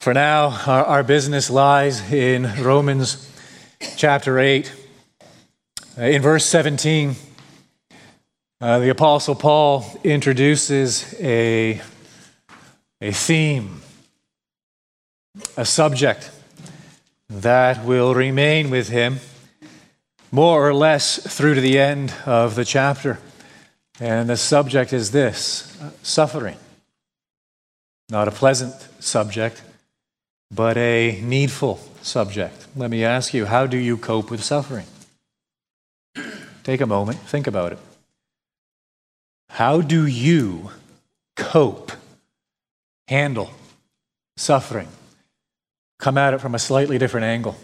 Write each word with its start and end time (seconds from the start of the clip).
For 0.00 0.14
now, 0.14 0.48
our, 0.66 0.84
our 0.86 1.02
business 1.02 1.50
lies 1.50 2.10
in 2.10 2.50
Romans 2.62 3.30
chapter 3.96 4.38
8. 4.38 4.72
Uh, 5.98 6.02
in 6.04 6.22
verse 6.22 6.46
17, 6.46 7.14
uh, 8.62 8.78
the 8.78 8.88
Apostle 8.88 9.34
Paul 9.34 9.84
introduces 10.02 11.14
a, 11.20 11.82
a 13.02 13.12
theme, 13.12 13.82
a 15.58 15.66
subject 15.66 16.30
that 17.28 17.84
will 17.84 18.14
remain 18.14 18.70
with 18.70 18.88
him 18.88 19.18
more 20.32 20.66
or 20.66 20.72
less 20.72 21.18
through 21.36 21.56
to 21.56 21.60
the 21.60 21.78
end 21.78 22.14
of 22.24 22.54
the 22.54 22.64
chapter. 22.64 23.18
And 24.00 24.30
the 24.30 24.38
subject 24.38 24.94
is 24.94 25.10
this 25.10 25.78
suffering. 26.02 26.56
Not 28.08 28.28
a 28.28 28.30
pleasant 28.30 28.74
subject 28.98 29.60
but 30.50 30.76
a 30.76 31.20
needful 31.22 31.80
subject. 32.02 32.66
Let 32.76 32.90
me 32.90 33.04
ask 33.04 33.32
you 33.32 33.46
how 33.46 33.66
do 33.66 33.76
you 33.76 33.96
cope 33.96 34.30
with 34.30 34.42
suffering? 34.42 34.86
Take 36.64 36.80
a 36.80 36.86
moment, 36.86 37.18
think 37.20 37.46
about 37.46 37.72
it. 37.72 37.78
How 39.48 39.80
do 39.80 40.06
you 40.06 40.70
cope, 41.36 41.92
handle 43.08 43.50
suffering? 44.36 44.88
Come 45.98 46.18
at 46.18 46.34
it 46.34 46.40
from 46.40 46.54
a 46.54 46.58
slightly 46.58 46.98
different 46.98 47.24
angle. 47.24 47.56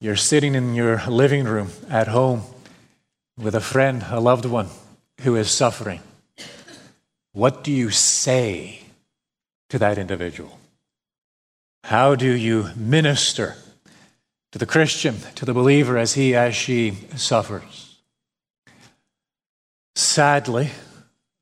You're 0.00 0.16
sitting 0.16 0.54
in 0.54 0.74
your 0.74 1.02
living 1.08 1.44
room 1.44 1.70
at 1.88 2.08
home 2.08 2.42
with 3.38 3.54
a 3.54 3.60
friend, 3.60 4.04
a 4.10 4.20
loved 4.20 4.44
one 4.44 4.68
who 5.22 5.36
is 5.36 5.50
suffering. 5.50 6.00
What 7.32 7.64
do 7.64 7.72
you 7.72 7.90
say 7.90 8.80
to 9.70 9.78
that 9.78 9.98
individual? 9.98 10.58
How 11.86 12.16
do 12.16 12.32
you 12.32 12.70
minister 12.74 13.54
to 14.50 14.58
the 14.58 14.66
Christian, 14.66 15.20
to 15.36 15.44
the 15.44 15.54
believer 15.54 15.96
as 15.96 16.14
he, 16.14 16.34
as 16.34 16.56
she 16.56 16.94
suffers? 17.14 18.00
Sadly, 19.94 20.70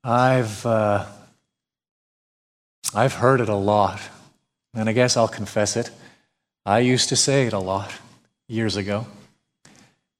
I've, 0.03 0.63
uh, 0.63 1.07
I've 2.93 3.15
heard 3.15 3.41
it 3.41 3.49
a 3.49 3.55
lot, 3.55 3.99
and 4.75 4.87
I 4.87 4.93
guess 4.93 5.17
I'll 5.17 5.27
confess 5.27 5.75
it. 5.75 5.89
I 6.63 6.77
used 6.77 7.09
to 7.09 7.15
say 7.15 7.47
it 7.47 7.53
a 7.53 7.57
lot 7.57 7.91
years 8.47 8.77
ago 8.77 9.07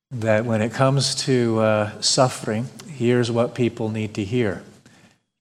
that 0.10 0.44
when 0.44 0.64
it 0.64 0.74
comes 0.74 1.14
to 1.26 1.60
uh, 1.60 2.02
suffering, 2.02 2.68
here's 2.88 3.30
what 3.30 3.54
people 3.54 3.90
need 3.90 4.16
to 4.16 4.24
hear 4.24 4.64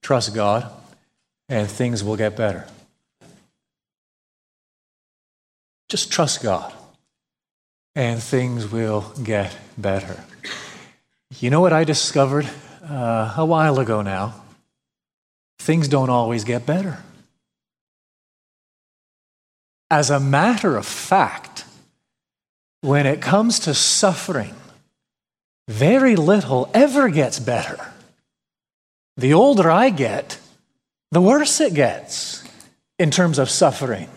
trust 0.02 0.34
God, 0.34 0.70
and 1.48 1.70
things 1.70 2.04
will 2.04 2.18
get 2.18 2.36
better. 2.36 2.66
Just 5.94 6.10
trust 6.10 6.42
God, 6.42 6.72
and 7.94 8.20
things 8.20 8.66
will 8.66 9.12
get 9.22 9.56
better. 9.78 10.24
You 11.38 11.50
know 11.50 11.60
what 11.60 11.72
I 11.72 11.84
discovered 11.84 12.50
uh, 12.82 13.32
a 13.36 13.46
while 13.46 13.78
ago 13.78 14.02
now? 14.02 14.34
Things 15.60 15.86
don't 15.86 16.10
always 16.10 16.42
get 16.42 16.66
better. 16.66 16.98
As 19.88 20.10
a 20.10 20.18
matter 20.18 20.76
of 20.76 20.84
fact, 20.84 21.64
when 22.80 23.06
it 23.06 23.22
comes 23.22 23.60
to 23.60 23.72
suffering, 23.72 24.56
very 25.68 26.16
little 26.16 26.68
ever 26.74 27.08
gets 27.08 27.38
better. 27.38 27.92
The 29.16 29.32
older 29.32 29.70
I 29.70 29.90
get, 29.90 30.40
the 31.12 31.20
worse 31.20 31.60
it 31.60 31.72
gets 31.72 32.42
in 32.98 33.12
terms 33.12 33.38
of 33.38 33.48
suffering. 33.48 34.08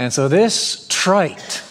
And 0.00 0.12
so, 0.14 0.28
this 0.28 0.86
trite 0.88 1.62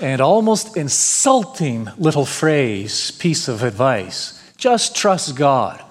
and 0.00 0.20
almost 0.20 0.76
insulting 0.76 1.88
little 1.98 2.24
phrase, 2.24 3.10
piece 3.10 3.48
of 3.48 3.64
advice, 3.64 4.40
just 4.56 4.94
trust 4.94 5.34
God 5.34 5.82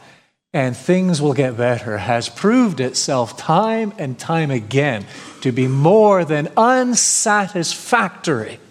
and 0.54 0.78
things 0.78 1.22
will 1.22 1.34
get 1.34 1.58
better, 1.58 1.98
has 1.98 2.30
proved 2.30 2.80
itself 2.80 3.36
time 3.36 3.92
and 3.98 4.18
time 4.18 4.52
again 4.52 5.06
to 5.42 5.52
be 5.52 5.68
more 5.68 6.24
than 6.24 6.48
unsatisfactory 6.56 8.62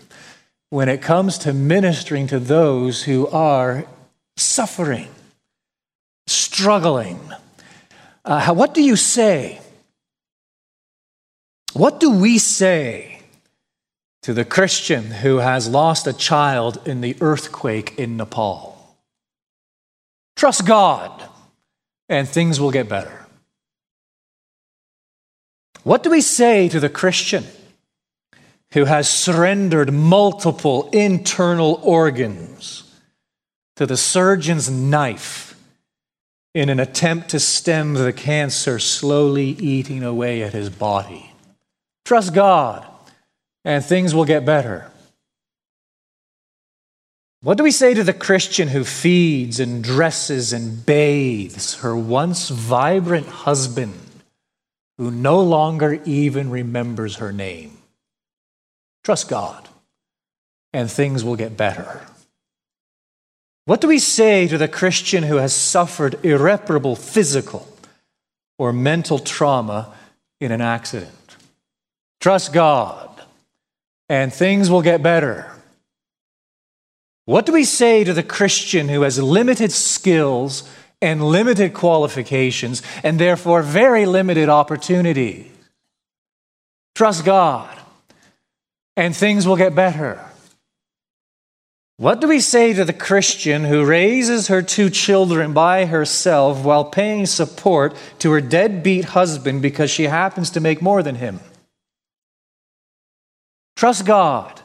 when 0.71 0.89
it 0.89 1.03
comes 1.03 1.37
to 1.37 1.53
ministering 1.53 2.27
to 2.29 2.39
those 2.39 3.03
who 3.03 3.29
are 3.29 3.85
suffering, 4.39 5.11
struggling. 6.27 7.21
Uh, 8.25 8.55
what 8.55 8.73
do 8.73 8.83
you 8.83 8.97
say 8.97 9.61
what 11.75 11.99
do 11.99 12.11
we 12.11 12.39
say 12.39 13.21
to 14.23 14.33
the 14.33 14.45
Christian 14.45 15.11
who 15.11 15.39
has 15.39 15.69
lost 15.69 16.07
a 16.07 16.13
child 16.13 16.81
in 16.87 17.01
the 17.01 17.17
earthquake 17.21 17.99
in 17.99 18.17
Nepal? 18.17 18.97
Trust 20.37 20.67
God, 20.67 21.11
and 22.09 22.29
things 22.29 22.61
will 22.61 22.71
get 22.71 22.89
better. 22.89 23.27
What 25.83 26.03
do 26.03 26.11
we 26.11 26.21
say 26.21 26.69
to 26.69 26.81
the 26.81 26.89
Christian 26.89 27.45
who 28.73 28.87
has 28.87 29.09
surrendered 29.09 29.93
multiple 29.93 30.89
internal 30.91 31.81
organs 31.83 32.91
to 33.77 33.85
the 33.85 33.97
surgeon's 33.97 34.71
knife 34.71 35.61
in 36.55 36.69
an 36.69 36.79
attempt 36.79 37.31
to 37.31 37.41
stem 37.41 37.95
the 37.95 38.13
cancer 38.13 38.79
slowly 38.79 39.49
eating 39.49 40.05
away 40.05 40.43
at 40.43 40.53
his 40.53 40.71
body? 40.71 41.34
Trust 42.05 42.35
God, 42.35 42.87
and 43.65 43.85
things 43.85 44.15
will 44.15 44.27
get 44.27 44.45
better. 44.45 44.91
What 47.41 47.59
do 47.59 47.65
we 47.65 47.71
say 47.71 47.95
to 47.95 48.05
the 48.05 48.13
Christian 48.13 48.69
who 48.69 48.85
feeds 48.85 49.61
and 49.61 49.85
dresses 49.85 50.53
and 50.53 50.85
bathes 50.85 51.81
her 51.81 51.97
once 51.97 52.49
vibrant 52.49 53.27
husband 53.27 54.01
who 54.97 55.11
no 55.11 55.41
longer 55.41 56.01
even 56.05 56.51
remembers 56.51 57.17
her 57.17 57.33
name? 57.33 57.79
Trust 59.03 59.29
God, 59.29 59.69
and 60.73 60.91
things 60.91 61.23
will 61.23 61.37
get 61.37 61.57
better. 61.57 62.01
What 63.67 63.81
do 63.81 63.89
we 63.89 63.99
say 63.99 64.47
to 64.49 64.59
the 64.59 64.69
Christian 64.69 65.23
who 65.23 65.37
has 65.37 65.55
suffered 65.55 66.23
irreparable 66.25 66.97
physical 66.97 67.67
or 68.59 68.73
mental 68.73 69.19
trauma 69.19 69.95
in 70.41 70.53
an 70.53 70.61
accident? 70.61 71.24
Trust 72.25 72.55
God, 72.55 73.11
and 74.09 74.33
things 74.33 74.71
will 74.71 74.81
get 74.81 75.03
better. 75.03 75.53
What 77.27 77.45
do 77.45 77.53
we 77.53 77.65
say 77.65 78.03
to 78.03 78.15
the 78.15 78.23
Christian 78.23 78.89
who 78.89 79.03
has 79.03 79.23
limited 79.23 79.71
skills 79.73 80.67
and 81.03 81.23
limited 81.23 81.75
qualifications 81.75 82.81
and 83.03 83.19
therefore 83.19 83.61
very 83.61 84.07
limited 84.07 84.49
opportunities? 84.49 85.45
Trust 86.95 87.27
God, 87.27 87.69
and 88.97 89.15
things 89.15 89.47
will 89.47 89.57
get 89.57 89.75
better. 89.75 90.19
What 91.99 92.23
do 92.23 92.29
we 92.29 92.41
say 92.41 92.73
to 92.73 92.87
the 92.87 92.95
Christian 92.95 93.65
who 93.65 93.85
raises 93.85 94.49
her 94.49 94.63
two 94.63 94.89
children 94.89 95.53
by 95.53 95.85
herself 95.85 96.65
while 96.65 96.87
paying 96.87 97.27
support 97.27 97.95
to 98.21 98.31
her 98.31 98.41
deadbeat 98.41 99.05
husband 99.05 99.61
because 99.61 99.91
she 99.91 100.05
happens 100.05 100.49
to 100.53 100.61
make 100.61 100.81
more 100.81 101.03
than 101.03 101.17
him? 101.17 101.41
Trust 103.85 104.07
God, 104.07 104.63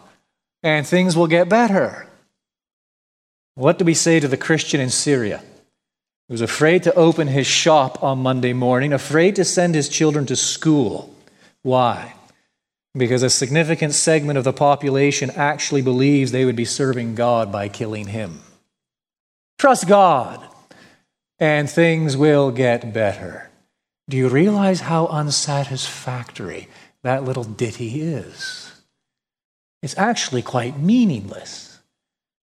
and 0.64 0.88
things 0.88 1.18
will 1.18 1.28
get 1.28 1.50
better. 1.50 2.08
What 3.56 3.78
do 3.78 3.84
we 3.84 3.94
say 3.94 4.18
to 4.18 4.30
the 4.30 4.38
Christian 4.38 4.80
in 4.80 4.90
Syria 4.90 5.44
who 6.30 6.36
was 6.36 6.40
afraid 6.40 6.84
to 6.84 6.96
open 6.96 7.28
his 7.28 7.46
shop 7.46 8.02
on 8.02 8.20
Monday 8.20 8.54
morning, 8.54 8.94
afraid 8.94 9.36
to 9.36 9.44
send 9.44 9.76
his 9.76 9.90
children 9.90 10.26
to 10.28 10.38
school? 10.38 11.14
Why? 11.64 12.14
Because 12.94 13.22
a 13.22 13.30
significant 13.30 13.94
segment 13.94 14.38
of 14.38 14.46
the 14.46 14.54
population 14.54 15.32
actually 15.32 15.82
believes 15.82 16.32
they 16.32 16.46
would 16.46 16.56
be 16.56 16.64
serving 16.64 17.16
God 17.16 17.52
by 17.52 17.68
killing 17.68 18.08
him. 18.08 18.40
Trust 19.58 19.86
God, 19.86 20.42
and 21.40 21.70
things 21.70 22.16
will 22.16 22.52
get 22.52 22.94
better. 22.94 23.50
Do 24.08 24.16
you 24.16 24.30
realize 24.30 24.80
how 24.80 25.08
unsatisfactory 25.08 26.70
that 27.04 27.26
little 27.26 27.44
ditty 27.44 28.00
is? 28.00 28.69
It's 29.82 29.98
actually 29.98 30.42
quite 30.42 30.80
meaningless. 30.80 31.80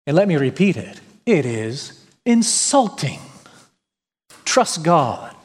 And 0.06 0.16
let 0.16 0.28
me 0.28 0.38
repeat 0.38 0.78
it 0.78 1.02
it 1.26 1.46
is 1.46 2.06
insulting. 2.26 3.20
Trust 4.46 4.84
God, 4.84 5.36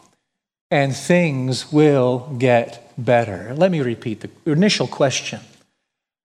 and 0.70 0.94
things 0.94 1.72
will 1.72 2.34
get 2.38 2.92
better. 2.96 3.52
Let 3.56 3.70
me 3.70 3.80
repeat 3.80 4.20
the 4.20 4.30
initial 4.50 4.86
question 4.86 5.40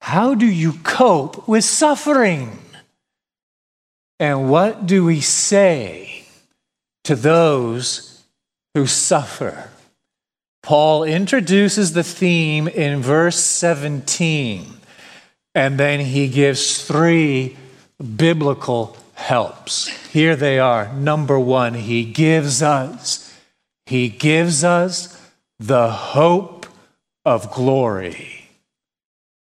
How 0.02 0.36
do 0.36 0.46
you 0.46 0.74
cope 0.84 1.48
with 1.48 1.64
suffering? 1.64 2.60
And 4.20 4.50
what 4.50 4.86
do 4.86 5.06
we 5.06 5.22
say 5.22 6.26
to 7.04 7.16
those 7.16 8.24
who 8.74 8.88
suffer? 8.88 9.70
Paul 10.64 11.04
introduces 11.04 11.94
the 11.94 12.04
theme 12.04 12.68
in 12.68 13.02
verse 13.02 13.40
17, 13.40 14.77
and 15.58 15.80
then 15.80 16.00
he 16.00 16.28
gives 16.28 16.84
three 16.86 17.58
biblical 18.16 18.96
helps. 19.16 19.88
Here 20.10 20.36
they 20.36 20.60
are. 20.60 20.94
Number 20.94 21.40
one, 21.40 21.74
he 21.74 22.06
gives 22.06 22.62
us, 22.62 23.36
he 23.88 24.08
gives 24.08 24.64
us 24.64 25.20
the 25.58 25.90
hope 25.90 26.68
of 27.26 27.52
glory. 27.52 28.50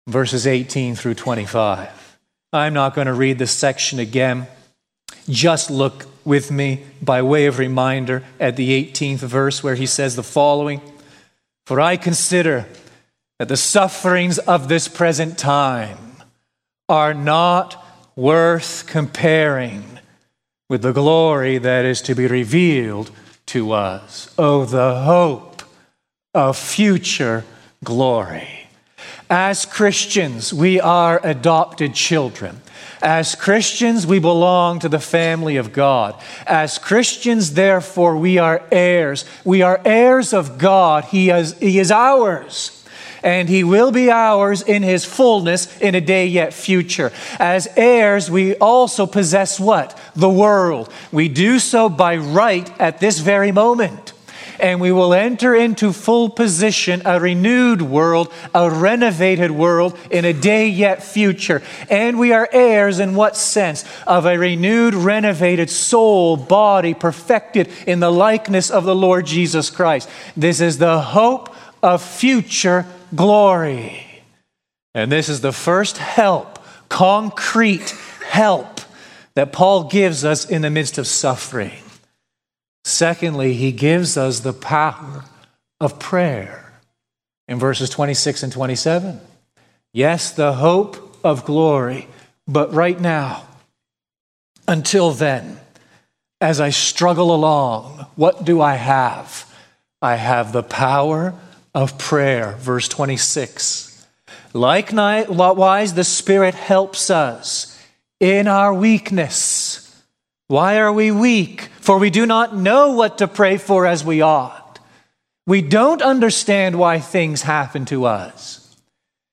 Verses 0.06 0.46
18 0.46 0.94
through 0.94 1.12
25. 1.12 2.16
I'm 2.54 2.72
not 2.72 2.94
going 2.94 3.06
to 3.06 3.12
read 3.12 3.38
this 3.38 3.52
section 3.52 3.98
again. 3.98 4.46
Just 5.28 5.70
look 5.70 6.06
with 6.24 6.50
me 6.50 6.84
by 7.02 7.20
way 7.20 7.44
of 7.44 7.58
reminder 7.58 8.24
at 8.40 8.56
the 8.56 8.82
18th 8.82 9.18
verse 9.18 9.62
where 9.62 9.74
he 9.74 9.84
says 9.84 10.16
the 10.16 10.22
following 10.22 10.80
For 11.66 11.82
I 11.82 11.98
consider 11.98 12.66
that 13.38 13.48
the 13.48 13.56
sufferings 13.56 14.38
of 14.38 14.68
this 14.68 14.88
present 14.88 15.38
time 15.38 16.16
are 16.88 17.14
not 17.14 17.84
worth 18.16 18.86
comparing 18.86 20.00
with 20.68 20.82
the 20.82 20.92
glory 20.92 21.58
that 21.58 21.84
is 21.84 22.02
to 22.02 22.14
be 22.14 22.26
revealed 22.26 23.10
to 23.46 23.72
us. 23.72 24.34
Oh, 24.38 24.64
the 24.64 25.02
hope 25.02 25.62
of 26.34 26.56
future 26.56 27.44
glory. 27.84 28.66
As 29.30 29.64
Christians, 29.64 30.52
we 30.52 30.80
are 30.80 31.20
adopted 31.22 31.94
children. 31.94 32.60
As 33.00 33.34
Christians, 33.34 34.06
we 34.06 34.18
belong 34.18 34.80
to 34.80 34.88
the 34.88 34.98
family 34.98 35.56
of 35.56 35.72
God. 35.72 36.20
As 36.46 36.78
Christians, 36.78 37.52
therefore, 37.52 38.16
we 38.16 38.38
are 38.38 38.62
heirs. 38.72 39.24
We 39.44 39.62
are 39.62 39.80
heirs 39.84 40.32
of 40.32 40.58
God. 40.58 41.04
He 41.04 41.30
is, 41.30 41.56
he 41.58 41.78
is 41.78 41.92
ours. 41.92 42.77
And 43.22 43.48
he 43.48 43.64
will 43.64 43.90
be 43.90 44.10
ours 44.10 44.62
in 44.62 44.82
his 44.82 45.04
fullness 45.04 45.78
in 45.80 45.94
a 45.94 46.00
day 46.00 46.26
yet 46.26 46.52
future. 46.52 47.12
As 47.38 47.68
heirs, 47.76 48.30
we 48.30 48.54
also 48.56 49.06
possess 49.06 49.58
what? 49.58 49.98
The 50.14 50.30
world. 50.30 50.92
We 51.12 51.28
do 51.28 51.58
so 51.58 51.88
by 51.88 52.16
right 52.16 52.70
at 52.80 53.00
this 53.00 53.18
very 53.18 53.52
moment 53.52 54.12
and 54.60 54.80
we 54.80 54.92
will 54.92 55.14
enter 55.14 55.54
into 55.54 55.92
full 55.92 56.28
position 56.28 57.02
a 57.04 57.20
renewed 57.20 57.82
world, 57.82 58.32
a 58.54 58.70
renovated 58.70 59.50
world 59.50 59.96
in 60.10 60.24
a 60.24 60.32
day 60.32 60.68
yet 60.68 61.02
future. 61.02 61.62
And 61.88 62.18
we 62.18 62.32
are 62.32 62.48
heirs 62.52 62.98
in 62.98 63.14
what 63.14 63.36
sense? 63.36 63.84
Of 64.06 64.26
a 64.26 64.38
renewed, 64.38 64.94
renovated 64.94 65.70
soul, 65.70 66.36
body, 66.36 66.94
perfected 66.94 67.68
in 67.86 68.00
the 68.00 68.12
likeness 68.12 68.70
of 68.70 68.84
the 68.84 68.96
Lord 68.96 69.26
Jesus 69.26 69.70
Christ. 69.70 70.08
This 70.36 70.60
is 70.60 70.78
the 70.78 71.00
hope 71.00 71.54
of 71.82 72.02
future 72.02 72.86
glory. 73.14 74.04
And 74.94 75.10
this 75.12 75.28
is 75.28 75.40
the 75.40 75.52
first 75.52 75.98
help, 75.98 76.58
concrete 76.88 77.94
help 78.26 78.80
that 79.34 79.52
Paul 79.52 79.84
gives 79.84 80.24
us 80.24 80.48
in 80.48 80.62
the 80.62 80.70
midst 80.70 80.98
of 80.98 81.06
suffering. 81.06 81.78
Secondly, 82.84 83.54
he 83.54 83.70
gives 83.72 84.16
us 84.16 84.40
the 84.40 84.52
power 84.52 85.24
of 85.80 85.98
prayer 85.98 86.72
in 87.46 87.58
verses 87.58 87.90
26 87.90 88.42
and 88.42 88.52
27. 88.52 89.20
Yes, 89.92 90.32
the 90.32 90.54
hope 90.54 91.18
of 91.24 91.44
glory, 91.44 92.08
but 92.46 92.72
right 92.72 92.98
now, 92.98 93.46
until 94.66 95.12
then, 95.12 95.58
as 96.40 96.60
I 96.60 96.70
struggle 96.70 97.34
along, 97.34 98.06
what 98.16 98.44
do 98.44 98.60
I 98.60 98.74
have? 98.74 99.52
I 100.00 100.16
have 100.16 100.52
the 100.52 100.62
power 100.62 101.34
of 101.78 101.98
prayer. 101.98 102.56
Verse 102.58 102.88
26. 102.88 104.06
Likewise, 104.52 105.94
the 105.94 106.04
Spirit 106.04 106.54
helps 106.54 107.10
us 107.10 107.80
in 108.20 108.48
our 108.48 108.74
weakness. 108.74 109.84
Why 110.48 110.78
are 110.78 110.92
we 110.92 111.10
weak? 111.10 111.70
for 111.88 111.96
we 111.96 112.10
do 112.10 112.26
not 112.26 112.54
know 112.54 112.90
what 112.90 113.16
to 113.16 113.26
pray 113.26 113.56
for 113.56 113.86
as 113.86 114.04
we 114.04 114.20
ought. 114.20 114.78
We 115.46 115.62
don't 115.62 116.02
understand 116.02 116.78
why 116.78 117.00
things 117.00 117.40
happen 117.40 117.86
to 117.86 118.04
us. 118.04 118.67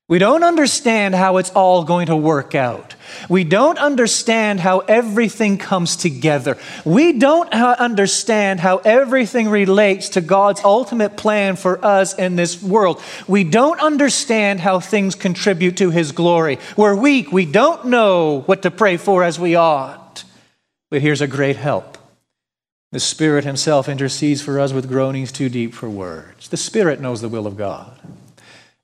We 0.07 0.19
don't 0.19 0.43
understand 0.43 1.15
how 1.15 1.37
it's 1.37 1.49
all 1.49 1.83
going 1.83 2.07
to 2.07 2.15
work 2.15 2.53
out. 2.53 2.93
We 3.27 3.43
don't 3.43 3.79
understand 3.79 4.59
how 4.59 4.79
everything 4.81 5.57
comes 5.57 5.95
together. 5.95 6.59
We 6.83 7.13
don't 7.13 7.51
uh, 7.51 7.75
understand 7.79 8.59
how 8.59 8.77
everything 8.77 9.49
relates 9.49 10.09
to 10.09 10.21
God's 10.21 10.63
ultimate 10.63 11.17
plan 11.17 11.55
for 11.55 11.83
us 11.83 12.13
in 12.13 12.35
this 12.35 12.61
world. 12.61 13.01
We 13.27 13.43
don't 13.45 13.79
understand 13.79 14.59
how 14.59 14.79
things 14.79 15.15
contribute 15.15 15.77
to 15.77 15.89
His 15.89 16.11
glory. 16.11 16.59
We're 16.77 16.95
weak. 16.95 17.31
We 17.31 17.47
don't 17.47 17.85
know 17.85 18.41
what 18.41 18.61
to 18.61 18.69
pray 18.69 18.97
for 18.97 19.23
as 19.23 19.39
we 19.39 19.55
ought. 19.55 20.23
But 20.91 21.01
here's 21.01 21.21
a 21.21 21.27
great 21.27 21.55
help 21.55 21.97
the 22.91 22.99
Spirit 22.99 23.43
Himself 23.43 23.89
intercedes 23.89 24.43
for 24.43 24.59
us 24.59 24.71
with 24.71 24.87
groanings 24.87 25.31
too 25.31 25.49
deep 25.49 25.73
for 25.73 25.89
words. 25.89 26.47
The 26.47 26.57
Spirit 26.57 27.01
knows 27.01 27.21
the 27.21 27.27
will 27.27 27.47
of 27.47 27.57
God. 27.57 27.99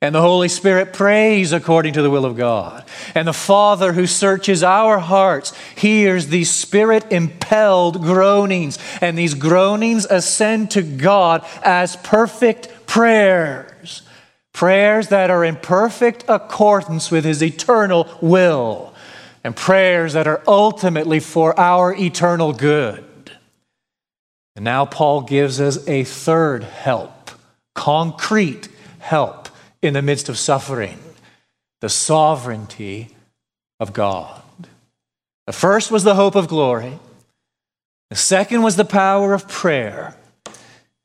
And 0.03 0.15
the 0.15 0.21
Holy 0.21 0.47
Spirit 0.47 0.93
prays 0.93 1.51
according 1.51 1.93
to 1.93 2.01
the 2.01 2.09
will 2.09 2.25
of 2.25 2.35
God. 2.35 2.83
And 3.13 3.27
the 3.27 3.33
Father 3.33 3.93
who 3.93 4.07
searches 4.07 4.63
our 4.63 4.97
hearts 4.97 5.53
hears 5.75 6.27
these 6.27 6.49
spirit 6.49 7.11
impelled 7.11 8.01
groanings. 8.01 8.79
And 8.99 9.15
these 9.15 9.35
groanings 9.35 10.05
ascend 10.09 10.71
to 10.71 10.81
God 10.81 11.45
as 11.63 11.97
perfect 11.97 12.87
prayers. 12.87 14.01
Prayers 14.53 15.09
that 15.09 15.29
are 15.29 15.45
in 15.45 15.55
perfect 15.55 16.25
accordance 16.27 17.11
with 17.11 17.23
His 17.23 17.43
eternal 17.43 18.09
will. 18.21 18.95
And 19.43 19.55
prayers 19.55 20.13
that 20.13 20.27
are 20.27 20.41
ultimately 20.47 21.19
for 21.19 21.57
our 21.59 21.93
eternal 21.93 22.53
good. 22.53 23.05
And 24.55 24.65
now 24.65 24.85
Paul 24.85 25.21
gives 25.21 25.61
us 25.61 25.87
a 25.87 26.03
third 26.05 26.63
help, 26.63 27.29
concrete 27.75 28.67
help 28.97 29.40
in 29.81 29.93
the 29.93 30.01
midst 30.01 30.29
of 30.29 30.37
suffering 30.37 30.99
the 31.81 31.89
sovereignty 31.89 33.09
of 33.79 33.91
God. 33.91 34.41
The 35.47 35.53
first 35.53 35.89
was 35.89 36.03
the 36.03 36.15
hope 36.15 36.35
of 36.35 36.47
glory, 36.47 36.99
the 38.09 38.15
second 38.15 38.61
was 38.61 38.75
the 38.75 38.85
power 38.85 39.33
of 39.33 39.47
prayer. 39.47 40.15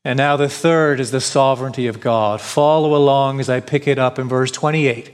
And 0.05 0.15
now 0.15 0.37
the 0.37 0.47
third 0.47 1.01
is 1.01 1.11
the 1.11 1.19
sovereignty 1.19 1.87
of 1.87 1.99
God. 1.99 2.39
Follow 2.39 2.95
along 2.95 3.41
as 3.41 3.49
I 3.49 3.59
pick 3.59 3.87
it 3.89 3.99
up 3.99 4.17
in 4.17 4.29
verse 4.29 4.51
28 4.51 5.13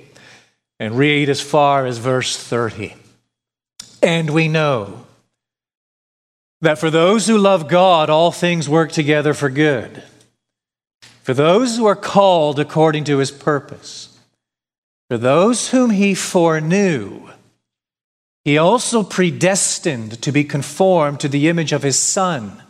and 0.80 0.98
read 0.98 1.30
as 1.30 1.42
far 1.42 1.88
as 1.88 1.98
verse 1.98 2.38
30. 2.38 2.94
And 4.04 4.30
we 4.30 4.48
know 4.48 5.06
that 6.62 6.78
for 6.78 6.92
those 6.92 7.26
who 7.26 7.40
love 7.40 7.68
God, 7.68 8.12
all 8.12 8.32
things 8.32 8.70
work 8.70 8.92
together 8.92 9.34
for 9.34 9.50
good. 9.50 10.04
For 11.24 11.34
those 11.34 11.78
who 11.78 11.86
are 11.86 11.96
called 11.96 12.60
according 12.60 13.06
to 13.06 13.18
his 13.18 13.32
purpose. 13.32 14.20
For 15.10 15.18
those 15.18 15.70
whom 15.70 15.92
he 15.92 16.14
foreknew, 16.14 17.30
he 18.44 18.58
also 18.58 19.04
predestined 19.04 20.22
to 20.22 20.32
be 20.34 20.44
conformed 20.44 21.22
to 21.22 21.30
the 21.30 21.48
image 21.48 21.72
of 21.72 21.84
his 21.84 21.98
Son, 21.98 22.62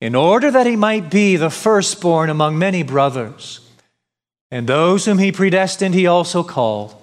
in 0.00 0.14
order 0.14 0.50
that 0.50 0.66
he 0.66 0.76
might 0.76 1.10
be 1.10 1.36
the 1.36 1.50
firstborn 1.50 2.30
among 2.30 2.58
many 2.58 2.82
brothers. 2.82 3.60
And 4.50 4.66
those 4.66 5.04
whom 5.04 5.18
he 5.18 5.30
predestined, 5.30 5.94
he 5.94 6.06
also 6.06 6.42
called. 6.42 6.96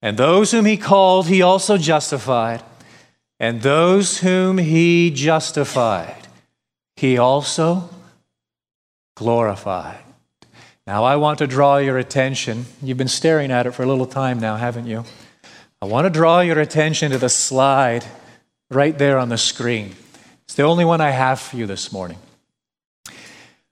And 0.00 0.16
those 0.16 0.52
whom 0.52 0.64
he 0.64 0.78
called, 0.78 1.26
he 1.26 1.42
also 1.42 1.76
justified. 1.76 2.62
And 3.38 3.60
those 3.60 4.20
whom 4.20 4.56
he 4.56 5.10
justified, 5.10 6.28
he 6.96 7.18
also 7.18 7.90
glorified. 9.16 9.98
Now, 10.86 11.02
I 11.02 11.16
want 11.16 11.38
to 11.38 11.48
draw 11.48 11.78
your 11.78 11.98
attention. 11.98 12.66
You've 12.80 12.98
been 12.98 13.08
staring 13.08 13.50
at 13.50 13.66
it 13.66 13.72
for 13.72 13.82
a 13.82 13.86
little 13.86 14.06
time 14.06 14.38
now, 14.38 14.54
haven't 14.54 14.86
you? 14.86 15.04
I 15.82 15.86
want 15.86 16.04
to 16.04 16.10
draw 16.10 16.40
your 16.40 16.60
attention 16.60 17.10
to 17.10 17.18
the 17.18 17.28
slide 17.28 18.04
right 18.70 18.96
there 18.96 19.18
on 19.18 19.28
the 19.28 19.38
screen. 19.38 19.96
It's 20.44 20.54
the 20.54 20.62
only 20.62 20.84
one 20.84 21.00
I 21.00 21.10
have 21.10 21.40
for 21.40 21.56
you 21.56 21.66
this 21.66 21.90
morning. 21.92 22.18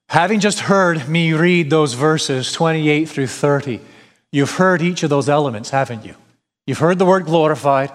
Having 0.08 0.40
just 0.40 0.60
heard 0.60 1.08
me 1.08 1.32
read 1.32 1.70
those 1.70 1.94
verses 1.94 2.52
28 2.52 3.08
through 3.08 3.26
30, 3.28 3.80
you've 4.32 4.52
heard 4.52 4.82
each 4.82 5.02
of 5.02 5.10
those 5.10 5.28
elements, 5.28 5.70
haven't 5.70 6.04
you? 6.04 6.14
You've 6.66 6.78
heard 6.78 6.98
the 6.98 7.06
word 7.06 7.26
glorified. 7.26 7.92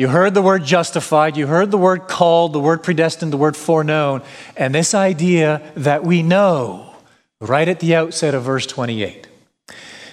You 0.00 0.08
heard 0.08 0.32
the 0.32 0.40
word 0.40 0.64
justified, 0.64 1.36
you 1.36 1.46
heard 1.46 1.70
the 1.70 1.76
word 1.76 2.08
called, 2.08 2.54
the 2.54 2.58
word 2.58 2.82
predestined, 2.82 3.34
the 3.34 3.36
word 3.36 3.54
foreknown, 3.54 4.22
and 4.56 4.74
this 4.74 4.94
idea 4.94 5.60
that 5.74 6.04
we 6.04 6.22
know 6.22 6.94
right 7.38 7.68
at 7.68 7.80
the 7.80 7.94
outset 7.94 8.34
of 8.34 8.44
verse 8.44 8.66
28. 8.66 9.28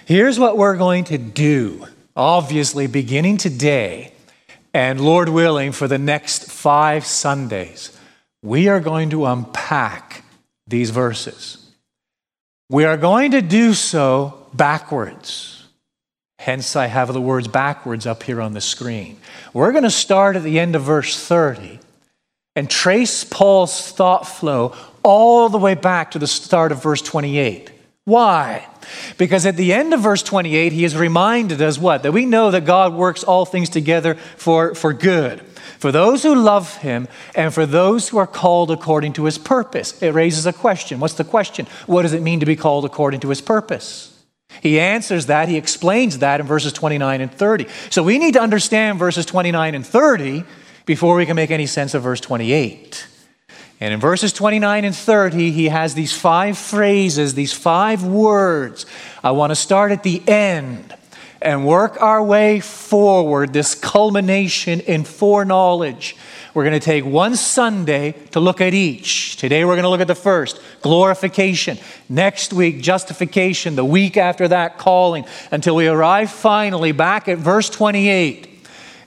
Here's 0.04 0.38
what 0.38 0.58
we're 0.58 0.76
going 0.76 1.06
to 1.06 1.18
do, 1.18 1.88
obviously, 2.18 2.88
beginning 2.88 3.38
today, 3.38 4.12
and 4.74 5.00
Lord 5.00 5.30
willing, 5.30 5.72
for 5.72 5.88
the 5.88 5.98
next 5.98 6.52
five 6.52 7.06
Sundays. 7.06 7.98
We 8.44 8.68
are 8.68 8.82
going 8.82 9.12
to 9.12 9.26
unpack 9.26 10.26
these 10.68 10.90
verses. 10.90 11.66
We 12.70 12.84
are 12.84 12.98
going 12.98 13.32
to 13.32 13.42
do 13.42 13.74
so 13.74 14.48
backwards. 14.54 15.57
Hence, 16.40 16.76
I 16.76 16.88
have 16.88 17.12
the 17.12 17.22
words 17.22 17.48
backwards 17.48 18.06
up 18.06 18.24
here 18.24 18.42
on 18.42 18.54
the 18.54 18.62
screen. 18.62 19.18
We're 19.54 19.72
going 19.72 19.84
to 19.84 19.90
start 19.90 20.36
at 20.36 20.44
the 20.44 20.60
end 20.60 20.76
of 20.76 20.84
verse 20.84 21.20
30 21.20 21.80
and 22.56 22.70
trace 22.70 23.24
Paul's 23.24 23.92
thought 23.92 24.28
flow 24.28 24.76
all 25.04 25.50
the 25.50 25.58
way 25.58 25.76
back 25.76 26.12
to 26.12 26.20
the 26.20 26.28
start 26.28 26.72
of 26.72 26.82
verse 26.82 27.02
28. 27.02 27.72
Why? 28.06 28.68
Because 29.18 29.46
at 29.46 29.58
the 29.58 29.74
end 29.74 29.94
of 29.94 30.00
verse 30.00 30.24
28, 30.24 30.72
he 30.72 30.86
is 30.86 30.96
reminded 30.96 31.62
us 31.62 31.78
what? 31.78 32.04
That 32.04 32.14
we 32.14 32.26
know 32.26 32.52
that 32.52 32.66
God 32.66 32.94
works 32.94 33.24
all 33.24 33.46
things 33.46 33.70
together 33.70 34.16
for, 34.16 34.76
for 34.76 34.94
good 34.94 35.42
for 35.78 35.92
those 35.92 36.24
who 36.24 36.34
love 36.34 36.78
him 36.78 37.08
and 37.36 37.54
for 37.54 37.66
those 37.66 38.10
who 38.10 38.18
are 38.18 38.28
called 38.28 38.72
according 38.72 39.14
to 39.14 39.26
his 39.26 39.38
purpose. 39.38 40.02
It 40.02 40.14
raises 40.14 40.46
a 40.46 40.54
question. 40.54 41.00
What's 41.00 41.14
the 41.14 41.24
question? 41.24 41.68
What 41.86 42.02
does 42.02 42.14
it 42.14 42.22
mean 42.22 42.40
to 42.40 42.46
be 42.46 42.56
called 42.56 42.86
according 42.86 43.20
to 43.22 43.30
his 43.30 43.42
purpose? 43.42 44.17
He 44.62 44.80
answers 44.80 45.28
that, 45.28 45.50
he 45.50 45.58
explains 45.58 46.20
that 46.20 46.40
in 46.40 46.46
verses 46.46 46.74
29 46.74 47.22
and 47.22 47.32
30. 47.32 47.68
So 47.90 48.04
we 48.04 48.18
need 48.18 48.34
to 48.34 48.42
understand 48.42 49.00
verses 49.00 49.26
29 49.26 49.76
and 49.76 49.86
30 49.86 50.44
before 50.86 51.16
we 51.16 51.26
can 51.26 51.36
make 51.36 51.52
any 51.52 51.66
sense 51.66 51.94
of 51.94 52.04
verse 52.04 52.22
28. 52.22 53.08
And 53.80 53.94
in 53.94 54.00
verses 54.00 54.34
29 54.34 54.86
and 54.86 54.96
30, 54.96 55.52
he 55.52 55.68
has 55.68 55.94
these 55.94 56.18
five 56.18 56.58
phrases, 56.58 57.36
these 57.36 57.54
five 57.54 58.04
words. 58.04 58.88
I 59.24 59.32
want 59.32 59.52
to 59.52 59.56
start 59.56 59.92
at 59.92 60.02
the 60.02 60.28
end 60.28 60.96
and 61.42 61.68
work 61.68 62.02
our 62.02 62.24
way 62.24 62.60
forward, 62.60 63.54
this 63.54 63.76
culmination 63.76 64.80
in 64.80 65.04
foreknowledge. 65.04 66.16
We're 66.58 66.64
going 66.64 66.74
to 66.74 66.80
take 66.80 67.06
one 67.06 67.36
Sunday 67.36 68.14
to 68.32 68.40
look 68.40 68.62
at 68.62 68.74
each. 68.74 69.36
Today 69.36 69.64
we're 69.64 69.76
going 69.76 69.84
to 69.84 69.90
look 69.90 70.02
at 70.02 70.08
the 70.08 70.16
first, 70.16 70.60
glorification. 70.82 71.78
Next 72.10 72.52
week, 72.52 72.82
justification. 72.82 73.76
The 73.76 73.86
week 73.86 74.18
after 74.18 74.48
that, 74.48 74.80
calling. 74.80 75.26
Until 75.52 75.76
we 75.76 75.88
arrive 75.88 76.32
finally 76.32 76.94
back 76.94 77.28
at 77.28 77.38
verse 77.38 77.70
28. 77.70 78.48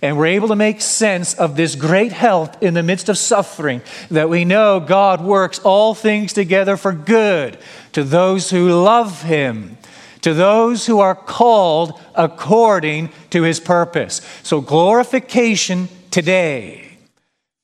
And 0.00 0.16
we're 0.16 0.26
able 0.26 0.46
to 0.46 0.54
make 0.54 0.80
sense 0.80 1.34
of 1.34 1.56
this 1.56 1.74
great 1.74 2.12
help 2.12 2.62
in 2.62 2.74
the 2.74 2.84
midst 2.84 3.08
of 3.08 3.18
suffering 3.18 3.82
that 4.12 4.28
we 4.28 4.44
know 4.44 4.78
God 4.78 5.20
works 5.20 5.58
all 5.58 5.92
things 5.92 6.32
together 6.32 6.76
for 6.76 6.92
good 6.92 7.58
to 7.94 8.04
those 8.04 8.50
who 8.50 8.80
love 8.80 9.22
Him 9.22 9.76
to 10.20 10.34
those 10.34 10.86
who 10.86 11.00
are 11.00 11.16
called 11.16 11.98
according 12.14 13.08
to 13.30 13.42
his 13.42 13.58
purpose. 13.58 14.20
So, 14.42 14.60
glorification 14.60 15.88
today. 16.10 16.89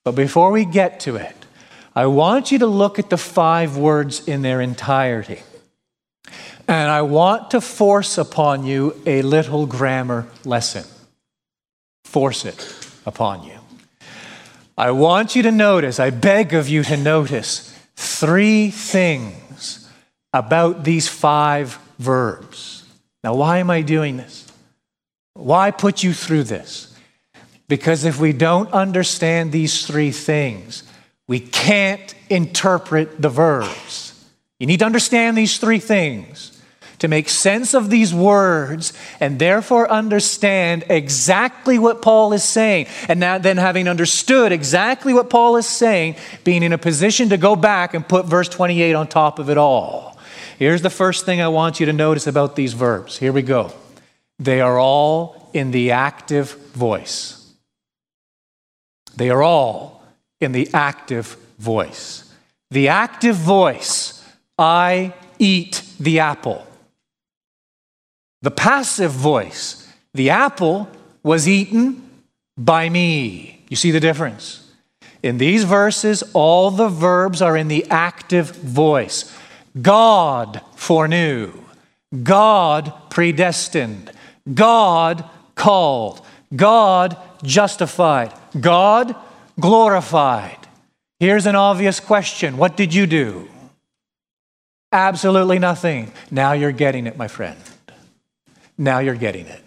But 0.06 0.14
before 0.14 0.52
we 0.52 0.64
get 0.64 1.00
to 1.00 1.16
it, 1.16 1.34
I 1.92 2.06
want 2.06 2.52
you 2.52 2.60
to 2.60 2.66
look 2.68 3.00
at 3.00 3.10
the 3.10 3.16
five 3.16 3.76
words 3.76 4.28
in 4.28 4.42
their 4.42 4.60
entirety. 4.60 5.40
And 6.68 6.88
I 6.88 7.02
want 7.02 7.50
to 7.50 7.60
force 7.60 8.16
upon 8.16 8.64
you 8.64 8.94
a 9.04 9.22
little 9.22 9.66
grammar 9.66 10.28
lesson. 10.44 10.84
Force 12.04 12.44
it 12.44 12.88
upon 13.04 13.42
you. 13.42 13.58
I 14.78 14.92
want 14.92 15.34
you 15.34 15.42
to 15.42 15.50
notice, 15.50 15.98
I 15.98 16.10
beg 16.10 16.54
of 16.54 16.68
you 16.68 16.84
to 16.84 16.96
notice 16.96 17.76
three 17.96 18.70
things 18.70 19.90
about 20.32 20.84
these 20.84 21.08
five 21.08 21.80
verbs. 21.98 22.84
Now, 23.25 23.34
why 23.34 23.58
am 23.58 23.70
I 23.70 23.82
doing 23.82 24.18
this? 24.18 24.46
Why 25.34 25.72
put 25.72 26.04
you 26.04 26.12
through 26.12 26.44
this? 26.44 26.95
Because 27.68 28.04
if 28.04 28.20
we 28.20 28.32
don't 28.32 28.73
understand 28.73 29.52
these 29.52 29.87
three 29.87 30.12
things, 30.12 30.85
we 31.26 31.40
can't 31.40 32.14
interpret 32.30 33.20
the 33.20 33.28
verbs. 33.28 34.12
You 34.58 34.66
need 34.66 34.78
to 34.78 34.87
understand 34.87 35.37
these 35.37 35.58
three 35.58 35.80
things 35.80 36.52
to 36.99 37.08
make 37.08 37.28
sense 37.28 37.75
of 37.75 37.90
these 37.90 38.14
words 38.14 38.92
and 39.20 39.38
therefore 39.38 39.90
understand 39.90 40.85
exactly 40.88 41.78
what 41.78 42.00
Paul 42.00 42.32
is 42.32 42.44
saying. 42.44 42.87
And 43.08 43.20
now, 43.20 43.38
then, 43.38 43.56
having 43.56 43.88
understood 43.88 44.52
exactly 44.52 45.12
what 45.12 45.28
Paul 45.28 45.56
is 45.56 45.66
saying, 45.66 46.16
being 46.44 46.62
in 46.62 46.73
a 46.73 46.78
position 46.78 47.30
to 47.30 47.37
go 47.37 47.56
back 47.56 47.92
and 47.92 48.06
put 48.06 48.26
verse 48.26 48.49
28 48.49 48.94
on 48.94 49.08
top 49.08 49.38
of 49.38 49.50
it 49.50 49.58
all. 49.58 50.16
Here's 50.58 50.80
the 50.80 50.90
first 50.90 51.26
thing 51.26 51.42
I 51.42 51.49
want 51.49 51.80
you 51.80 51.87
to 51.87 51.92
notice 51.92 52.26
about 52.26 52.56
these 52.56 52.73
verbs. 52.73 53.18
Here 53.18 53.32
we 53.32 53.42
go. 53.42 53.73
They 54.38 54.61
are 54.61 54.78
all 54.78 55.50
in 55.52 55.70
the 55.70 55.90
active 55.90 56.52
voice. 56.73 57.36
They 59.16 59.30
are 59.30 59.42
all 59.42 60.02
in 60.40 60.52
the 60.52 60.68
active 60.73 61.37
voice. 61.58 62.32
The 62.70 62.88
active 62.88 63.37
voice, 63.37 64.25
I 64.58 65.14
eat 65.38 65.82
the 65.99 66.20
apple. 66.20 66.66
The 68.42 68.50
passive 68.50 69.12
voice, 69.12 69.90
the 70.12 70.30
apple 70.30 70.88
was 71.23 71.49
eaten 71.49 72.08
by 72.56 72.88
me. 72.88 73.64
You 73.68 73.76
see 73.76 73.90
the 73.90 74.00
difference? 74.00 74.62
In 75.23 75.38
these 75.38 75.64
verses, 75.64 76.23
all 76.35 76.70
the 76.70 76.88
verbs 76.88 77.42
are 77.42 77.56
in 77.56 77.68
the 77.68 77.87
active 77.90 78.50
voice. 78.50 79.35
God 79.80 80.61
foreknew, 80.75 81.52
God 82.23 82.92
predestined, 83.11 84.12
God 84.52 85.28
called, 85.54 86.25
God 86.54 87.16
justified, 87.46 88.32
God 88.58 89.14
glorified. 89.58 90.58
Here's 91.18 91.46
an 91.46 91.56
obvious 91.56 92.00
question 92.00 92.56
What 92.56 92.76
did 92.76 92.92
you 92.92 93.06
do? 93.06 93.48
Absolutely 94.92 95.58
nothing. 95.58 96.12
Now 96.30 96.52
you're 96.52 96.72
getting 96.72 97.06
it, 97.06 97.16
my 97.16 97.28
friend. 97.28 97.58
Now 98.78 98.98
you're 98.98 99.14
getting 99.14 99.46
it. 99.46 99.62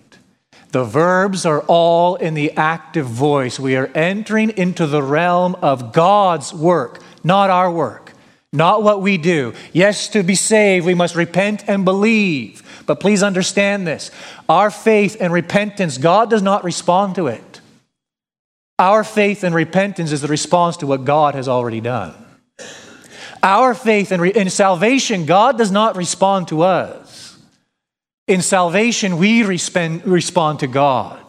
The 0.72 0.84
verbs 0.84 1.46
are 1.46 1.62
all 1.62 2.16
in 2.16 2.36
the 2.36 2.52
active 2.52 3.08
voice. 3.08 3.60
We 3.60 3.76
are 3.76 3.88
entering 3.96 4.52
into 4.52 4.86
the 4.86 5.02
realm 5.02 5.56
of 5.56 5.94
God's 5.94 6.54
work, 6.54 7.02
not 7.24 7.50
our 7.50 7.72
work 7.72 8.10
not 8.52 8.82
what 8.82 9.02
we 9.02 9.18
do. 9.18 9.54
Yes, 9.74 10.08
to 10.10 10.24
be 10.24 10.36
saved, 10.36 10.86
we 10.86 10.96
must 10.96 11.16
repent 11.16 11.64
and 11.68 11.86
believe. 11.86 12.64
But 12.86 13.00
please 13.00 13.22
understand 13.22 13.86
this 13.86 14.12
our 14.48 14.72
faith 14.72 15.18
and 15.20 15.32
repentance, 15.32 15.98
God 15.98 16.30
does 16.30 16.42
not 16.42 16.64
respond 16.64 17.16
to 17.16 17.28
it. 17.28 17.49
Our 18.80 19.04
faith 19.04 19.44
and 19.44 19.54
repentance 19.54 20.14
is 20.14 20.22
the 20.22 20.28
response 20.30 20.78
to 20.78 20.88
what 20.88 21.04
God 21.04 21.36
has 21.36 21.50
already 21.50 21.82
done. 21.82 22.16
Our 23.44 23.74
faith 23.74 24.12
in, 24.12 24.22
re- 24.22 24.32
in 24.34 24.50
salvation, 24.50 25.26
God 25.26 25.58
does 25.58 25.72
not 25.72 25.98
respond 25.98 26.48
to 26.48 26.64
us. 26.64 27.38
In 28.28 28.42
salvation, 28.42 29.18
we 29.18 29.44
respond, 29.44 30.06
respond 30.06 30.60
to 30.60 30.68
God. 30.68 31.20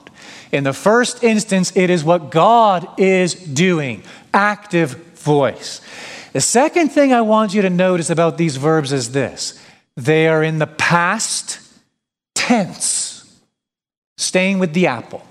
In 0.52 0.64
the 0.64 0.72
first 0.72 1.22
instance, 1.24 1.76
it 1.76 1.90
is 1.90 2.04
what 2.04 2.30
God 2.30 2.86
is 2.98 3.34
doing 3.34 4.02
active 4.32 4.92
voice. 5.14 5.80
The 6.32 6.40
second 6.40 6.90
thing 6.90 7.12
I 7.12 7.22
want 7.22 7.54
you 7.54 7.62
to 7.62 7.70
notice 7.70 8.10
about 8.10 8.38
these 8.38 8.56
verbs 8.56 8.92
is 8.92 9.12
this 9.12 9.60
they 9.96 10.28
are 10.28 10.42
in 10.42 10.58
the 10.58 10.66
past 10.66 11.60
tense, 12.34 13.40
staying 14.16 14.58
with 14.58 14.72
the 14.72 14.86
apple. 14.86 15.24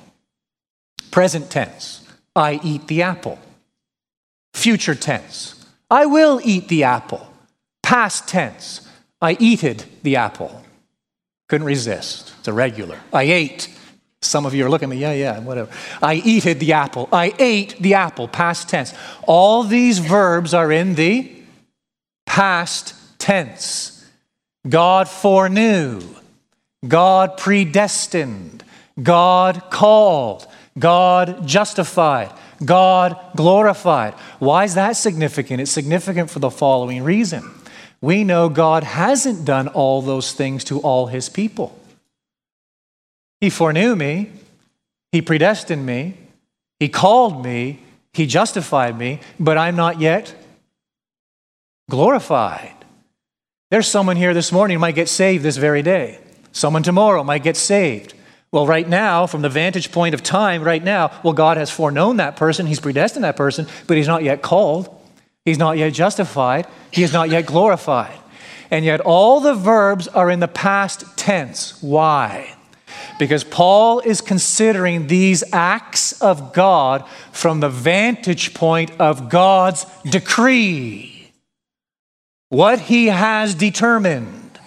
Present 1.12 1.50
tense, 1.50 2.08
I 2.36 2.60
eat 2.64 2.88
the 2.88 3.02
apple. 3.02 3.40
Future 4.54 4.96
tense, 4.96 5.66
I 5.90 6.06
will 6.06 6.42
eat 6.44 6.68
the 6.68 6.84
apple. 6.84 7.32
Past 7.84 8.28
tense, 8.28 8.88
I 9.22 9.38
eated 9.40 9.86
the 10.04 10.16
apple. 10.16 10.64
Couldn't 11.48 11.68
resist. 11.68 12.34
It's 12.40 12.48
a 12.48 12.54
regular. 12.54 13.00
I 13.12 13.24
ate 13.24 13.70
some 14.22 14.46
of 14.46 14.54
you 14.54 14.66
are 14.66 14.70
looking 14.70 14.88
at 14.88 14.90
me, 14.90 14.98
yeah, 14.98 15.14
yeah, 15.14 15.40
whatever. 15.40 15.72
I 16.02 16.16
eated 16.16 16.60
the 16.60 16.74
apple. 16.74 17.08
I 17.12 17.34
ate 17.40 17.78
the 17.80 17.94
apple, 17.94 18.28
past 18.28 18.68
tense. 18.68 18.94
All 19.24 19.64
these 19.64 20.00
verbs 20.00 20.54
are 20.54 20.72
in 20.72 20.96
the 20.96 21.32
past 22.26 22.96
tense. 23.18 24.06
God 24.68 25.08
foreknew, 25.08 26.02
God 26.86 27.38
predestined, 27.38 28.64
God 29.02 29.64
called, 29.72 30.46
God 30.80 31.46
justified, 31.46 32.32
God 32.64 33.20
glorified. 33.36 34.14
Why 34.40 34.64
is 34.64 34.76
that 34.76 34.94
significant? 34.94 35.62
It's 35.62 35.72
significant 35.72 36.30
for 36.30 36.40
the 36.40 36.50
following 36.50 37.04
reason. 37.04 37.50
We 38.02 38.24
know 38.24 38.50
God 38.50 38.84
hasn't 38.84 39.46
done 39.46 39.68
all 39.68 40.02
those 40.02 40.32
things 40.32 40.64
to 40.66 40.80
all 40.80 41.08
his 41.08 41.28
people. 41.28 41.78
He 43.42 43.50
foreknew 43.50 43.96
me, 43.96 44.32
He 45.12 45.22
predestined 45.22 45.86
me, 45.86 46.18
He 46.80 46.90
called 46.90 47.44
me, 47.44 47.80
He 48.14 48.26
justified 48.26 48.98
me, 48.98 49.20
but 49.40 49.58
I'm 49.58 49.76
not 49.76 50.00
yet 50.00 50.34
glorified. 51.90 52.74
There's 53.72 53.88
someone 53.88 54.16
here 54.16 54.34
this 54.34 54.52
morning 54.52 54.76
who 54.76 54.80
might 54.80 54.96
get 54.96 55.10
saved 55.10 55.44
this 55.44 55.58
very 55.58 55.82
day. 55.82 56.20
Someone 56.52 56.84
tomorrow 56.84 57.24
might 57.24 57.44
get 57.44 57.58
saved. 57.58 58.14
Well, 58.52 58.66
right 58.66 58.88
now, 58.88 59.28
from 59.28 59.44
the 59.44 59.50
vantage 59.50 59.92
point 59.92 60.16
of 60.16 60.24
time, 60.24 60.64
right 60.64 60.84
now, 60.84 61.12
well, 61.24 61.34
God 61.34 61.58
has 61.58 61.70
foreknown 61.70 62.18
that 62.18 62.36
person, 62.36 62.66
He's 62.66 62.80
predestined 62.80 63.24
that 63.24 63.36
person, 63.36 63.68
but 63.86 63.98
He's 63.98 64.08
not 64.08 64.24
yet 64.24 64.42
called. 64.42 64.96
He's 65.46 65.58
not 65.58 65.78
yet 65.78 65.94
justified. 65.94 66.68
He 66.92 67.04
is 67.04 67.14
not 67.14 67.30
yet 67.30 67.46
glorified. 67.46 68.18
And 68.72 68.86
yet 68.86 69.02
all 69.02 69.40
the 69.40 69.54
verbs 69.54 70.08
are 70.08 70.30
in 70.30 70.40
the 70.40 70.48
past 70.48 71.18
tense. 71.18 71.82
Why? 71.82 72.56
Because 73.18 73.44
Paul 73.44 74.00
is 74.00 74.22
considering 74.22 75.08
these 75.08 75.44
acts 75.54 76.20
of 76.22 76.54
God 76.54 77.08
from 77.32 77.60
the 77.60 77.70
vantage 77.70 78.54
point 78.54 78.92
of 79.00 79.30
God's 79.30 79.86
decree. 80.04 81.32
What 82.50 82.80
he 82.80 83.08
has 83.08 83.54
determined, 83.54 84.60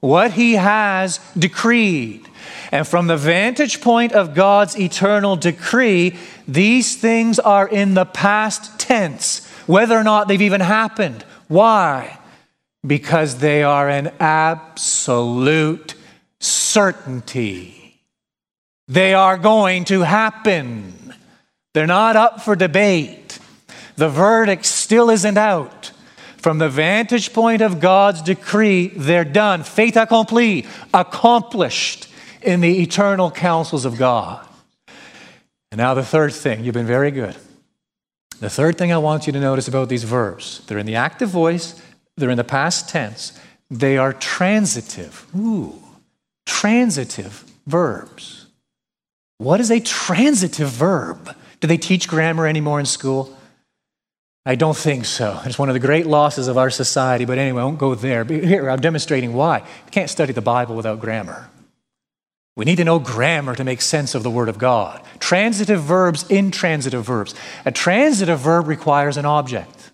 what 0.00 0.32
he 0.32 0.54
has 0.54 1.18
decreed. 1.38 2.25
And 2.72 2.86
from 2.86 3.06
the 3.06 3.16
vantage 3.16 3.80
point 3.80 4.12
of 4.12 4.34
God's 4.34 4.78
eternal 4.78 5.36
decree, 5.36 6.16
these 6.48 6.96
things 6.96 7.38
are 7.38 7.68
in 7.68 7.94
the 7.94 8.04
past 8.04 8.78
tense, 8.78 9.46
whether 9.66 9.96
or 9.96 10.04
not 10.04 10.28
they've 10.28 10.42
even 10.42 10.60
happened. 10.60 11.24
Why? 11.48 12.18
Because 12.86 13.38
they 13.38 13.62
are 13.62 13.88
an 13.88 14.12
absolute 14.20 15.94
certainty. 16.40 18.00
They 18.88 19.14
are 19.14 19.38
going 19.38 19.84
to 19.86 20.02
happen. 20.02 21.14
They're 21.74 21.86
not 21.86 22.16
up 22.16 22.42
for 22.42 22.54
debate. 22.54 23.38
The 23.96 24.08
verdict 24.08 24.64
still 24.64 25.10
isn't 25.10 25.38
out. 25.38 25.92
From 26.36 26.58
the 26.58 26.68
vantage 26.68 27.32
point 27.32 27.60
of 27.60 27.80
God's 27.80 28.22
decree, 28.22 28.88
they're 28.88 29.24
done. 29.24 29.64
Fait 29.64 29.96
accompli, 29.96 30.66
accomplished 30.94 32.05
in 32.46 32.60
the 32.60 32.80
eternal 32.80 33.30
counsels 33.30 33.84
of 33.84 33.98
God. 33.98 34.46
And 35.70 35.78
now, 35.78 35.94
the 35.94 36.04
third 36.04 36.32
thing, 36.32 36.64
you've 36.64 36.74
been 36.74 36.86
very 36.86 37.10
good. 37.10 37.36
The 38.40 38.48
third 38.48 38.78
thing 38.78 38.92
I 38.92 38.98
want 38.98 39.26
you 39.26 39.32
to 39.32 39.40
notice 39.40 39.66
about 39.68 39.88
these 39.88 40.04
verbs 40.04 40.64
they're 40.66 40.78
in 40.78 40.86
the 40.86 40.96
active 40.96 41.28
voice, 41.28 41.80
they're 42.16 42.30
in 42.30 42.36
the 42.36 42.44
past 42.44 42.88
tense, 42.88 43.38
they 43.70 43.98
are 43.98 44.12
transitive. 44.12 45.26
Ooh, 45.36 45.82
transitive 46.46 47.44
verbs. 47.66 48.46
What 49.38 49.60
is 49.60 49.70
a 49.70 49.80
transitive 49.80 50.68
verb? 50.68 51.34
Do 51.60 51.68
they 51.68 51.76
teach 51.76 52.08
grammar 52.08 52.46
anymore 52.46 52.80
in 52.80 52.86
school? 52.86 53.36
I 54.46 54.54
don't 54.54 54.76
think 54.76 55.04
so. 55.04 55.40
It's 55.44 55.58
one 55.58 55.68
of 55.68 55.74
the 55.74 55.80
great 55.80 56.06
losses 56.06 56.46
of 56.46 56.56
our 56.56 56.70
society, 56.70 57.24
but 57.24 57.36
anyway, 57.36 57.62
I 57.62 57.64
won't 57.64 57.78
go 57.78 57.96
there. 57.96 58.24
Here, 58.24 58.70
I'm 58.70 58.80
demonstrating 58.80 59.34
why. 59.34 59.58
You 59.58 59.90
can't 59.90 60.08
study 60.08 60.32
the 60.32 60.40
Bible 60.40 60.76
without 60.76 61.00
grammar. 61.00 61.50
We 62.56 62.64
need 62.64 62.76
to 62.76 62.84
know 62.84 62.98
grammar 62.98 63.54
to 63.54 63.64
make 63.64 63.82
sense 63.82 64.14
of 64.14 64.22
the 64.22 64.30
Word 64.30 64.48
of 64.48 64.56
God. 64.56 65.02
Transitive 65.20 65.82
verbs, 65.82 66.28
intransitive 66.30 67.04
verbs. 67.04 67.34
A 67.66 67.70
transitive 67.70 68.40
verb 68.40 68.66
requires 68.66 69.18
an 69.18 69.26
object. 69.26 69.90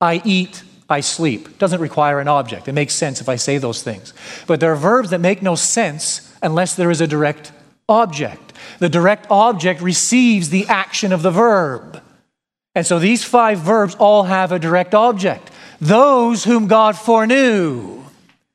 I 0.00 0.22
eat, 0.24 0.62
I 0.88 1.00
sleep. 1.00 1.58
Doesn't 1.58 1.82
require 1.82 2.18
an 2.18 2.28
object. 2.28 2.66
It 2.66 2.72
makes 2.72 2.94
sense 2.94 3.20
if 3.20 3.28
I 3.28 3.36
say 3.36 3.58
those 3.58 3.82
things. 3.82 4.14
But 4.46 4.60
there 4.60 4.72
are 4.72 4.76
verbs 4.76 5.10
that 5.10 5.20
make 5.20 5.42
no 5.42 5.54
sense 5.54 6.34
unless 6.42 6.74
there 6.74 6.90
is 6.90 7.02
a 7.02 7.06
direct 7.06 7.52
object. 7.90 8.54
The 8.78 8.88
direct 8.88 9.26
object 9.30 9.82
receives 9.82 10.48
the 10.48 10.66
action 10.66 11.12
of 11.12 11.20
the 11.20 11.30
verb. 11.30 12.02
And 12.74 12.86
so 12.86 12.98
these 12.98 13.22
five 13.22 13.58
verbs 13.58 13.94
all 13.96 14.22
have 14.22 14.50
a 14.50 14.58
direct 14.58 14.94
object. 14.94 15.50
Those 15.78 16.44
whom 16.44 16.68
God 16.68 16.96
foreknew 16.96 17.99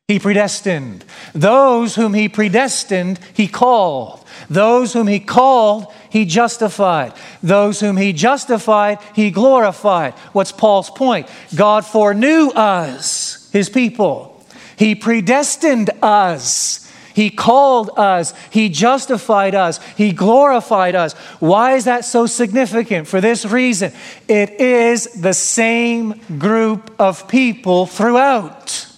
he 0.07 0.19
predestined. 0.19 1.03
Those 1.33 1.95
whom 1.95 2.13
he 2.13 2.29
predestined, 2.29 3.19
he 3.33 3.47
called. 3.47 4.23
Those 4.51 4.93
whom 4.93 5.07
he 5.07 5.19
called, 5.19 5.91
he 6.11 6.25
justified. 6.25 7.13
Those 7.41 7.79
whom 7.79 7.97
he 7.97 8.13
justified, 8.13 8.99
he 9.15 9.31
glorified. 9.31 10.13
What's 10.31 10.51
Paul's 10.51 10.91
point? 10.91 11.27
God 11.55 11.87
foreknew 11.87 12.49
us, 12.49 13.49
his 13.51 13.67
people. 13.67 14.45
He 14.77 14.93
predestined 14.93 15.89
us. 16.03 16.87
He 17.15 17.31
called 17.31 17.89
us. 17.97 18.35
He 18.51 18.69
justified 18.69 19.55
us. 19.55 19.79
He 19.97 20.11
glorified 20.11 20.93
us. 20.93 21.13
Why 21.39 21.73
is 21.73 21.85
that 21.85 22.05
so 22.05 22.27
significant? 22.27 23.07
For 23.07 23.21
this 23.21 23.43
reason 23.43 23.91
it 24.27 24.51
is 24.61 25.05
the 25.19 25.33
same 25.33 26.21
group 26.37 26.93
of 26.99 27.27
people 27.27 27.87
throughout 27.87 28.91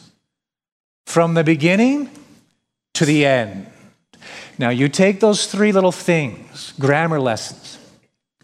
from 1.08 1.36
the 1.36 1.44
beginning 1.44 2.10
to 2.94 3.06
the 3.06 3.26
end. 3.26 3.66
Now, 4.60 4.72
you 4.72 4.90
take 4.90 5.22
those 5.22 5.48
three 5.48 5.72
little 5.72 5.94
things, 5.94 6.74
grammar 6.78 7.18
lessons, 7.18 7.80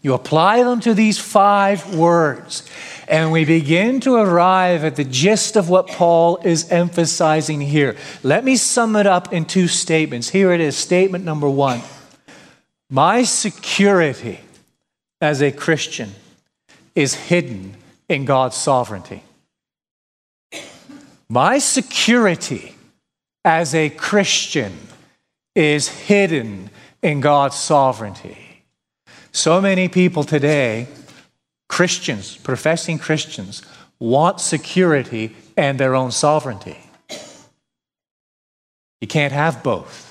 you 0.00 0.14
apply 0.14 0.62
them 0.62 0.80
to 0.80 0.94
these 0.94 1.18
five 1.18 1.94
words, 1.94 2.66
and 3.06 3.30
we 3.30 3.44
begin 3.44 4.00
to 4.00 4.14
arrive 4.14 4.82
at 4.82 4.96
the 4.96 5.04
gist 5.04 5.56
of 5.56 5.68
what 5.68 5.88
Paul 5.88 6.38
is 6.42 6.70
emphasizing 6.70 7.60
here. 7.60 7.96
Let 8.22 8.44
me 8.44 8.56
sum 8.56 8.96
it 8.96 9.06
up 9.06 9.30
in 9.30 9.44
two 9.44 9.68
statements. 9.68 10.30
Here 10.30 10.50
it 10.50 10.60
is 10.60 10.74
statement 10.74 11.22
number 11.22 11.50
one 11.50 11.82
My 12.88 13.24
security 13.24 14.40
as 15.20 15.42
a 15.42 15.52
Christian 15.52 16.12
is 16.94 17.14
hidden 17.14 17.76
in 18.08 18.24
God's 18.24 18.56
sovereignty. 18.56 19.22
My 21.28 21.58
security 21.58 22.74
as 23.44 23.74
a 23.74 23.90
Christian 23.90 24.72
is 25.54 25.88
hidden 25.88 26.70
in 27.02 27.20
God's 27.20 27.56
sovereignty. 27.56 28.62
So 29.32 29.60
many 29.60 29.88
people 29.88 30.24
today, 30.24 30.86
Christians, 31.68 32.36
professing 32.36 32.98
Christians, 32.98 33.62
want 33.98 34.40
security 34.40 35.34
and 35.56 35.78
their 35.78 35.94
own 35.94 36.10
sovereignty. 36.12 36.78
You 39.00 39.08
can't 39.08 39.32
have 39.32 39.62
both. 39.62 40.10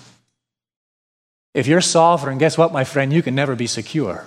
If 1.53 1.67
you're 1.67 1.81
sovereign, 1.81 2.37
guess 2.37 2.57
what, 2.57 2.73
my 2.73 2.83
friend? 2.83 3.13
You 3.13 3.21
can 3.21 3.35
never 3.35 3.55
be 3.55 3.67
secure. 3.67 4.25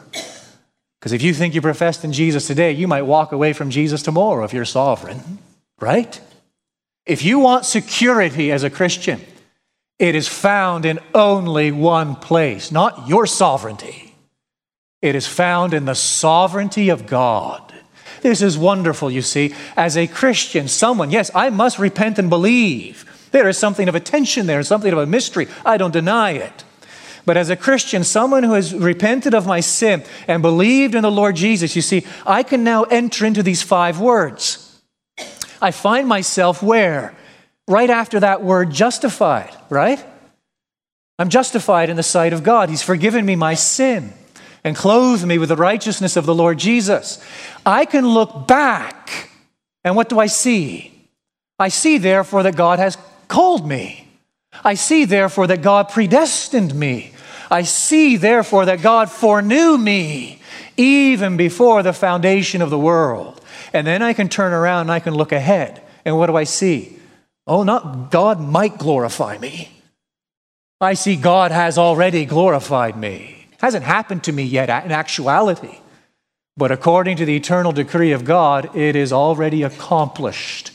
Because 1.01 1.13
if 1.13 1.23
you 1.23 1.35
think 1.35 1.55
you 1.55 1.61
professed 1.61 2.05
in 2.05 2.13
Jesus 2.13 2.47
today, 2.47 2.73
you 2.73 2.89
might 2.89 3.03
walk 3.03 3.33
away 3.33 3.53
from 3.53 3.71
Jesus 3.71 4.03
tomorrow 4.03 4.45
if 4.45 4.53
you're 4.53 4.65
sovereign, 4.65 5.39
right? 5.81 6.21
If 7.07 7.25
you 7.25 7.39
want 7.39 7.65
security 7.65 8.51
as 8.51 8.65
a 8.65 8.71
Christian, 8.71 9.21
it 9.99 10.15
is 10.15 10.29
found 10.29 10.85
in 10.85 10.99
only 11.15 11.71
one 11.71 12.17
place, 12.17 12.71
not 12.71 13.09
your 13.09 13.27
sovereignty. 13.27 14.15
It 15.01 15.15
is 15.15 15.27
found 15.27 15.73
in 15.73 15.85
the 15.85 15.95
sovereignty 15.95 16.89
of 16.89 17.07
God. 17.07 17.73
This 18.23 18.43
is 18.43 18.59
wonderful, 18.59 19.11
you 19.11 19.23
see. 19.23 19.55
As 19.77 19.97
a 19.97 20.07
Christian, 20.07 20.69
someone, 20.69 21.11
yes, 21.11 21.31
I 21.35 21.51
must 21.51 21.79
repent 21.79 22.19
and 22.19 22.29
believe. 22.29 23.05
There 23.31 23.49
is 23.49 23.57
something 23.57 23.89
of 23.89 23.95
a 23.95 24.01
tension 24.01 24.47
there, 24.47 24.63
something 24.63 24.93
of 24.93 24.99
a 24.99 25.07
mystery. 25.07 25.47
I 25.65 25.77
don't 25.77 25.93
deny 25.93 26.33
it. 26.33 26.65
But 27.25 27.37
as 27.37 27.51
a 27.51 27.57
Christian, 27.57 28.05
someone 28.05 28.43
who 28.43 28.55
has 28.55 28.75
repented 28.75 29.35
of 29.35 29.47
my 29.47 29.61
sin 29.61 30.05
and 30.27 30.43
believed 30.43 30.95
in 30.95 31.03
the 31.03 31.11
Lord 31.11 31.37
Jesus, 31.37 31.77
you 31.77 31.83
see, 31.83 32.05
I 32.25 32.43
can 32.43 32.65
now 32.65 32.85
enter 32.85 33.27
into 33.27 33.43
these 33.43 33.63
five 33.63 34.01
words. 34.01 34.66
I 35.61 35.71
find 35.71 36.09
myself 36.09 36.63
where? 36.63 37.15
Right 37.69 37.91
after 37.91 38.21
that 38.21 38.43
word 38.43 38.71
justified, 38.71 39.55
right? 39.71 40.05
I'm 41.19 41.31
justified 41.31 41.91
in 41.91 41.97
the 41.97 42.03
sight 42.03 42.33
of 42.33 42.43
God. 42.43 42.69
He's 42.69 42.83
forgiven 42.83 43.25
me 43.25 43.37
my 43.37 43.55
sin 43.55 44.13
and 44.63 44.77
clothed 44.77 45.25
me 45.25 45.39
with 45.39 45.49
the 45.49 45.57
righteousness 45.57 46.17
of 46.17 46.27
the 46.27 46.35
Lord 46.35 46.59
Jesus. 46.59 47.25
I 47.65 47.85
can 47.85 48.07
look 48.07 48.47
back, 48.47 49.31
and 49.85 49.97
what 49.97 50.09
do 50.09 50.19
I 50.19 50.27
see? 50.27 50.93
I 51.59 51.69
see, 51.69 51.99
therefore, 51.99 52.43
that 52.43 52.57
God 52.57 52.79
has 52.79 52.99
called 53.29 53.67
me. 53.67 54.09
I 54.65 54.75
see, 54.75 55.05
therefore, 55.05 55.47
that 55.47 55.63
God 55.63 55.89
predestined 55.89 56.75
me. 56.75 57.13
I 57.51 57.63
see, 57.63 58.17
therefore, 58.17 58.67
that 58.67 58.83
God 58.83 59.11
foreknew 59.11 59.79
me 59.79 60.41
even 60.77 61.37
before 61.37 61.83
the 61.83 61.93
foundation 61.93 62.61
of 62.61 62.71
the 62.71 62.79
world. 62.79 63.41
And 63.77 63.87
then 63.87 64.01
I 64.01 64.15
can 64.15 64.31
turn 64.31 64.55
around 64.55 64.83
and 64.83 64.91
I 64.91 65.01
can 65.01 65.15
look 65.15 65.33
ahead. 65.33 65.83
And 66.07 66.17
what 66.17 66.29
do 66.29 66.37
I 66.37 66.45
see? 66.45 66.99
Oh, 67.47 67.63
not 67.63 68.11
God 68.11 68.41
might 68.41 68.79
glorify 68.79 69.37
me. 69.37 69.71
I 70.81 70.95
see 70.95 71.15
God 71.15 71.51
has 71.51 71.77
already 71.77 72.25
glorified 72.25 72.97
me. 72.97 73.49
It 73.53 73.61
hasn't 73.61 73.85
happened 73.85 74.25
to 74.25 74.33
me 74.33 74.45
yet 74.45 74.71
in 74.87 74.93
actuality. 74.93 75.79
But 76.57 76.73
according 76.73 77.19
to 77.19 77.27
the 77.27 77.37
eternal 77.37 77.71
decree 77.71 78.13
of 78.13 78.25
God, 78.25 78.75
it 78.75 78.97
is 78.97 79.13
already 79.13 79.63
accomplished 79.63 80.71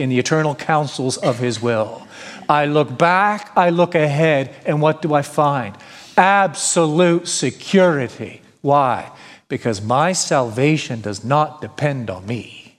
in 0.00 0.08
the 0.08 0.18
eternal 0.18 0.56
counsels 0.56 1.18
of 1.18 1.38
His 1.38 1.62
will. 1.62 2.08
I 2.48 2.66
look 2.66 2.98
back, 2.98 3.52
I 3.56 3.70
look 3.70 3.94
ahead, 3.94 4.52
and 4.66 4.82
what 4.82 5.00
do 5.00 5.14
I 5.14 5.22
find? 5.22 5.76
Absolute 6.16 7.28
security. 7.28 8.42
Why? 8.62 9.12
Because 9.52 9.82
my 9.82 10.14
salvation 10.14 11.02
does 11.02 11.22
not 11.22 11.60
depend 11.60 12.08
on 12.08 12.24
me. 12.24 12.78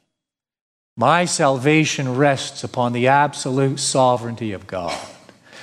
My 0.98 1.26
salvation 1.26 2.16
rests 2.16 2.64
upon 2.64 2.94
the 2.94 3.10
absolute 3.10 3.80
sovereignty 3.80 4.54
of 4.54 4.66
God. 4.66 5.00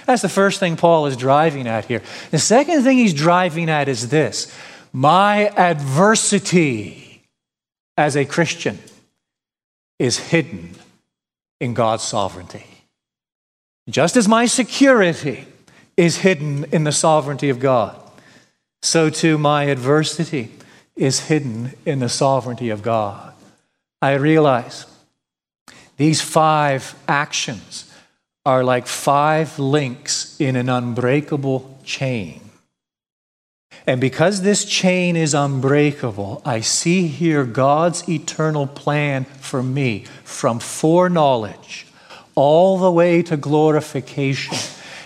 That's 0.07 0.23
the 0.23 0.29
first 0.29 0.61
thing 0.61 0.77
Paul 0.77 1.07
is 1.07 1.17
driving 1.17 1.67
at 1.67 1.87
here. 1.87 2.01
The 2.31 2.39
second 2.39 2.85
thing 2.85 2.97
he's 2.97 3.13
driving 3.13 3.69
at 3.69 3.89
is 3.89 4.09
this 4.09 4.57
my 4.93 5.49
adversity 5.49 7.25
as 7.97 8.17
a 8.17 8.25
Christian 8.25 8.79
is 9.99 10.17
hidden 10.17 10.77
in 11.61 11.75
God's 11.75 12.05
sovereignty. 12.05 12.67
Just 13.89 14.17
as 14.17 14.29
my 14.29 14.47
security 14.47 15.45
is 15.97 16.19
hidden 16.19 16.67
in 16.71 16.85
the 16.85 16.93
sovereignty 16.93 17.49
of 17.49 17.59
God, 17.59 18.01
so 18.81 19.11
too 19.11 19.39
my 19.39 19.65
adversity 19.65 20.53
is 21.01 21.21
hidden 21.21 21.73
in 21.87 21.99
the 21.99 22.09
sovereignty 22.09 22.69
of 22.69 22.83
God. 22.83 23.33
I 24.03 24.13
realize 24.13 24.85
these 25.97 26.21
five 26.21 26.95
actions 27.09 27.91
are 28.45 28.63
like 28.63 28.87
five 28.87 29.59
links 29.59 30.39
in 30.39 30.57
an 30.57 30.69
unbreakable 30.69 31.79
chain. 31.85 32.43
And 33.87 33.99
because 33.99 34.43
this 34.43 34.67
chain 34.67 35.17
is 35.17 35.33
unbreakable, 35.33 36.43
I 36.45 36.61
see 36.61 37.07
here 37.07 37.45
God's 37.45 38.07
eternal 38.07 38.67
plan 38.67 39.25
for 39.25 39.63
me 39.63 40.05
from 40.23 40.59
foreknowledge 40.59 41.87
all 42.35 42.77
the 42.77 42.93
way 42.93 43.23
to 43.23 43.39
glorification. 43.39 44.59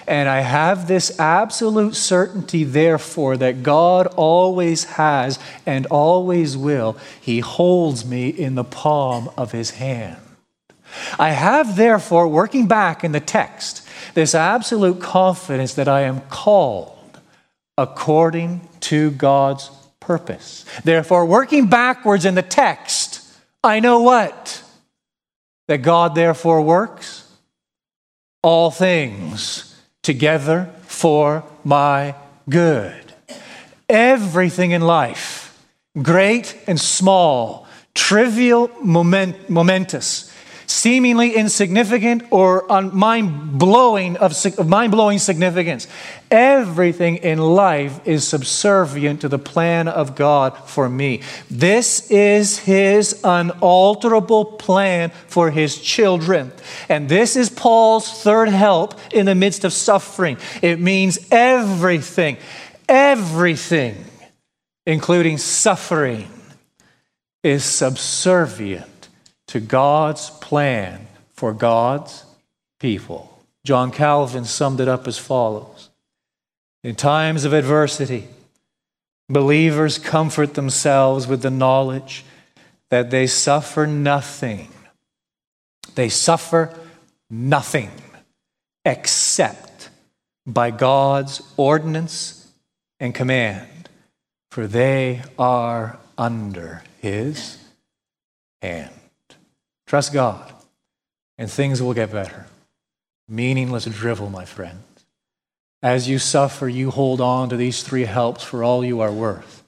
And 0.07 0.29
I 0.29 0.41
have 0.41 0.87
this 0.87 1.19
absolute 1.19 1.95
certainty, 1.95 2.65
therefore, 2.65 3.37
that 3.39 3.63
God 3.63 4.07
always 4.17 4.85
has 4.85 5.39
and 5.65 5.87
always 5.87 6.57
will. 6.57 6.99
He 7.21 7.41
holds 7.41 8.05
me 8.05 8.29
in 8.29 8.55
the 8.55 8.65
palm 8.65 9.31
of 9.37 9.53
his 9.53 9.71
hand. 9.71 10.19
I 11.19 11.31
have, 11.31 11.77
therefore, 11.77 12.29
working 12.29 12.69
back 12.69 13.03
in 13.03 13.13
the 13.13 13.21
text, 13.21 13.87
this 14.15 14.35
absolute 14.35 15.01
confidence 15.01 15.75
that 15.75 15.89
I 15.89 16.03
am 16.03 16.21
called 16.23 17.19
according 17.77 18.69
to 18.81 19.11
God's 19.11 19.71
purpose. 20.01 20.65
Therefore, 20.85 21.25
working 21.25 21.67
backwards 21.67 22.25
in 22.25 22.35
the 22.35 22.43
text, 22.43 23.23
I 23.63 23.81
know 23.81 24.03
what? 24.03 24.63
That 25.67 25.79
God 25.79 26.15
therefore 26.15 26.61
works 26.61 27.27
all 28.43 28.71
things 28.71 29.74
together 30.05 30.71
for 30.87 31.43
my 31.65 32.15
good. 32.49 33.13
Everything 33.89 34.71
in 34.71 34.83
life, 34.83 35.59
great 36.01 36.57
and 36.67 36.81
small, 36.81 37.67
trivial, 37.95 38.71
moment, 38.83 39.51
momentous, 39.51 40.33
seemingly 40.75 41.35
insignificant 41.35 42.25
or 42.31 42.67
mind 42.93 43.59
blowing 43.59 44.17
of, 44.17 44.35
mind 44.67 44.91
blowing 44.91 45.19
significance. 45.19 45.87
Everything 46.31 47.17
in 47.17 47.39
life 47.39 48.01
is 48.07 48.27
subservient 48.27 49.21
to 49.21 49.29
the 49.29 49.39
plan 49.39 49.87
of 49.87 50.17
God 50.17 50.57
for 50.69 50.89
me. 50.89 51.23
This 51.49 52.11
is 52.11 52.59
His 52.59 53.21
unalterable 53.23 54.45
plan 54.45 55.11
for 55.29 55.51
His 55.51 55.81
children. 55.81 56.53
And 56.89 57.09
this 57.09 57.37
is 57.37 57.51
Paul's 57.51 58.23
third 58.23 58.49
help 58.49 58.99
in 59.13 59.27
the 59.27 59.35
midst 59.35 59.65
of 59.65 59.73
suffering. 59.73 60.39
It 60.61 60.81
means 60.81 61.19
everything, 61.31 62.37
everything, 62.89 64.05
including 64.87 65.39
suffering, 65.39 66.29
is 67.45 67.63
subservient 67.63 68.87
to 69.55 69.61
God's 69.61 70.31
plan 70.31 71.07
for 71.33 71.53
God's 71.53 72.25
people. 72.81 73.41
John 73.63 73.93
Calvin 73.93 74.47
summed 74.47 74.81
it 74.81 74.89
up 74.89 75.07
as 75.07 75.17
follows 75.17 75.91
In 76.83 76.97
times 76.97 77.45
of 77.45 77.53
adversity, 77.53 78.27
believers 79.29 79.97
comfort 79.97 80.55
themselves 80.55 81.29
with 81.29 81.43
the 81.43 81.53
knowledge 81.53 82.25
that 82.91 83.13
they 83.13 83.29
suffer 83.29 83.87
nothing. 83.87 84.73
They 85.95 86.09
suffer 86.09 86.77
nothing 87.31 87.93
except 88.85 89.89
by 90.45 90.73
God's 90.73 91.43
ordinance 91.57 92.53
and 92.99 93.15
command, 93.15 93.89
for 94.51 94.67
they 94.67 95.23
are 95.39 96.01
under 96.19 96.83
his 97.01 97.57
hand. 98.61 98.91
Trust 99.95 100.13
God, 100.13 100.53
and 101.39 101.49
things 101.49 101.81
will 101.81 101.95
get 101.95 102.11
better. 102.11 102.47
Meaningless 103.29 103.85
drivel, 103.85 104.29
my 104.29 104.45
friends. 104.45 104.83
As 105.85 106.09
you 106.09 106.19
suffer, 106.19 106.69
you 106.69 106.91
hold 106.91 107.21
on 107.21 107.49
to 107.51 107.57
these 107.57 107.85
three 107.85 108.03
helps 108.03 108.43
for 108.43 108.65
all 108.65 108.85
you 108.85 109.01
are 109.03 109.13
worth. 109.13 109.63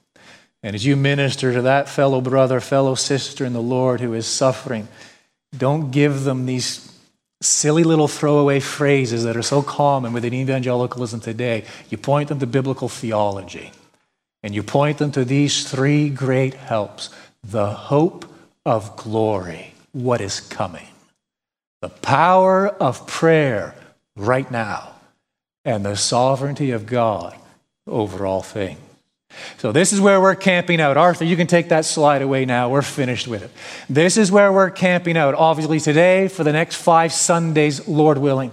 And 0.61 0.75
as 0.75 0.85
you 0.85 0.97
minister 0.97 1.53
to 1.53 1.61
that 1.61 1.87
fellow 1.87 2.19
brother, 2.19 2.59
fellow 2.59 2.93
sister 2.93 3.45
in 3.45 3.53
the 3.53 3.61
Lord 3.61 4.01
who 4.01 4.13
is 4.13 4.27
suffering, 4.27 4.89
don't 5.57 5.91
give 5.91 6.25
them 6.25 6.45
these 6.45 6.93
silly 7.41 7.85
little 7.85 8.09
throwaway 8.09 8.59
phrases 8.59 9.23
that 9.23 9.37
are 9.37 9.41
so 9.41 9.61
common 9.61 10.11
within 10.11 10.33
evangelicalism 10.33 11.21
today. 11.21 11.63
You 11.89 11.97
point 11.97 12.27
them 12.27 12.39
to 12.39 12.47
biblical 12.47 12.89
theology, 12.89 13.71
and 14.43 14.53
you 14.53 14.61
point 14.61 14.97
them 14.97 15.13
to 15.13 15.23
these 15.23 15.71
three 15.71 16.09
great 16.09 16.53
helps 16.53 17.11
the 17.43 17.71
hope 17.71 18.25
of 18.65 18.97
glory 18.97 19.73
what 19.97 20.21
is 20.21 20.39
coming. 20.39 20.87
The 21.81 21.89
power 21.89 22.67
of 22.67 23.07
prayer 23.07 23.73
right 24.15 24.49
now 24.49 24.93
and 25.65 25.83
the 25.83 25.95
sovereignty 25.95 26.71
of 26.71 26.85
God 26.85 27.35
over 27.87 28.25
all 28.25 28.41
things. 28.41 28.79
So, 29.57 29.71
this 29.71 29.91
is 29.91 29.99
where 29.99 30.21
we're 30.21 30.35
camping 30.35 30.79
out. 30.79 30.97
Arthur, 30.97 31.25
you 31.25 31.35
can 31.35 31.47
take 31.47 31.69
that 31.69 31.83
slide 31.83 32.21
away 32.21 32.45
now. 32.45 32.69
We're 32.69 32.81
finished 32.81 33.27
with 33.27 33.43
it. 33.43 33.51
This 33.89 34.17
is 34.17 34.31
where 34.31 34.53
we're 34.53 34.69
camping 34.69 35.17
out, 35.17 35.35
obviously, 35.35 35.79
today 35.79 36.27
for 36.27 36.43
the 36.43 36.53
next 36.53 36.75
five 36.77 37.11
Sundays, 37.11 37.87
Lord 37.87 38.17
willing. 38.17 38.51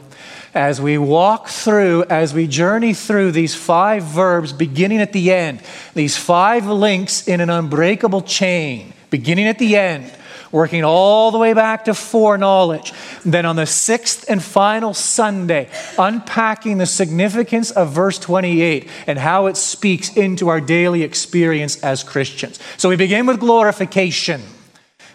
As 0.52 0.80
we 0.80 0.98
walk 0.98 1.48
through, 1.48 2.04
as 2.04 2.34
we 2.34 2.48
journey 2.48 2.92
through 2.92 3.32
these 3.32 3.54
five 3.54 4.02
verbs 4.02 4.52
beginning 4.52 5.00
at 5.00 5.12
the 5.12 5.32
end, 5.32 5.62
these 5.94 6.16
five 6.16 6.66
links 6.66 7.28
in 7.28 7.40
an 7.40 7.50
unbreakable 7.50 8.22
chain, 8.22 8.92
beginning 9.10 9.46
at 9.46 9.58
the 9.58 9.76
end 9.76 10.12
working 10.54 10.84
all 10.84 11.32
the 11.32 11.38
way 11.38 11.52
back 11.52 11.84
to 11.86 11.92
foreknowledge. 11.92 12.92
Then 13.24 13.44
on 13.44 13.56
the 13.56 13.66
sixth 13.66 14.24
and 14.28 14.40
final 14.40 14.94
Sunday, 14.94 15.68
unpacking 15.98 16.78
the 16.78 16.86
significance 16.86 17.72
of 17.72 17.90
verse 17.90 18.20
28 18.20 18.88
and 19.08 19.18
how 19.18 19.46
it 19.46 19.56
speaks 19.56 20.16
into 20.16 20.48
our 20.48 20.60
daily 20.60 21.02
experience 21.02 21.82
as 21.82 22.04
Christians. 22.04 22.60
So 22.76 22.88
we 22.88 22.94
begin 22.94 23.26
with 23.26 23.40
glorification. 23.40 24.42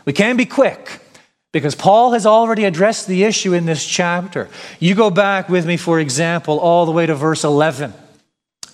We 0.03 0.11
can 0.11 0.35
be 0.35 0.45
quick 0.45 0.99
because 1.53 1.73
Paul 1.73 2.11
has 2.11 2.25
already 2.25 2.65
addressed 2.65 3.07
the 3.07 3.23
issue 3.23 3.53
in 3.53 3.65
this 3.65 3.85
chapter. 3.85 4.49
You 4.77 4.93
go 4.93 5.09
back 5.09 5.47
with 5.47 5.65
me, 5.65 5.77
for 5.77 6.01
example, 6.01 6.59
all 6.59 6.85
the 6.85 6.91
way 6.91 7.05
to 7.05 7.15
verse 7.15 7.45
11. 7.45 7.93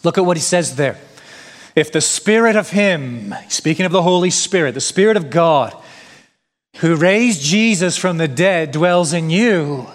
Look 0.04 0.18
at 0.18 0.26
what 0.26 0.36
he 0.36 0.42
says 0.42 0.76
there. 0.76 0.98
If 1.76 1.92
the 1.92 2.02
Spirit 2.02 2.56
of 2.56 2.72
Him, 2.72 3.36
speaking 3.50 3.86
of 3.86 3.92
the 3.92 4.02
Holy 4.02 4.32
Spirit, 4.32 4.74
the 4.74 4.82
Spirit 4.82 5.18
of 5.18 5.30
God, 5.30 5.76
who 6.76 6.96
raised 6.96 7.42
Jesus 7.42 7.98
from 7.98 8.18
the 8.18 8.28
dead 8.28 8.72
dwells 8.72 9.14
in 9.14 9.30
you. 9.30 9.88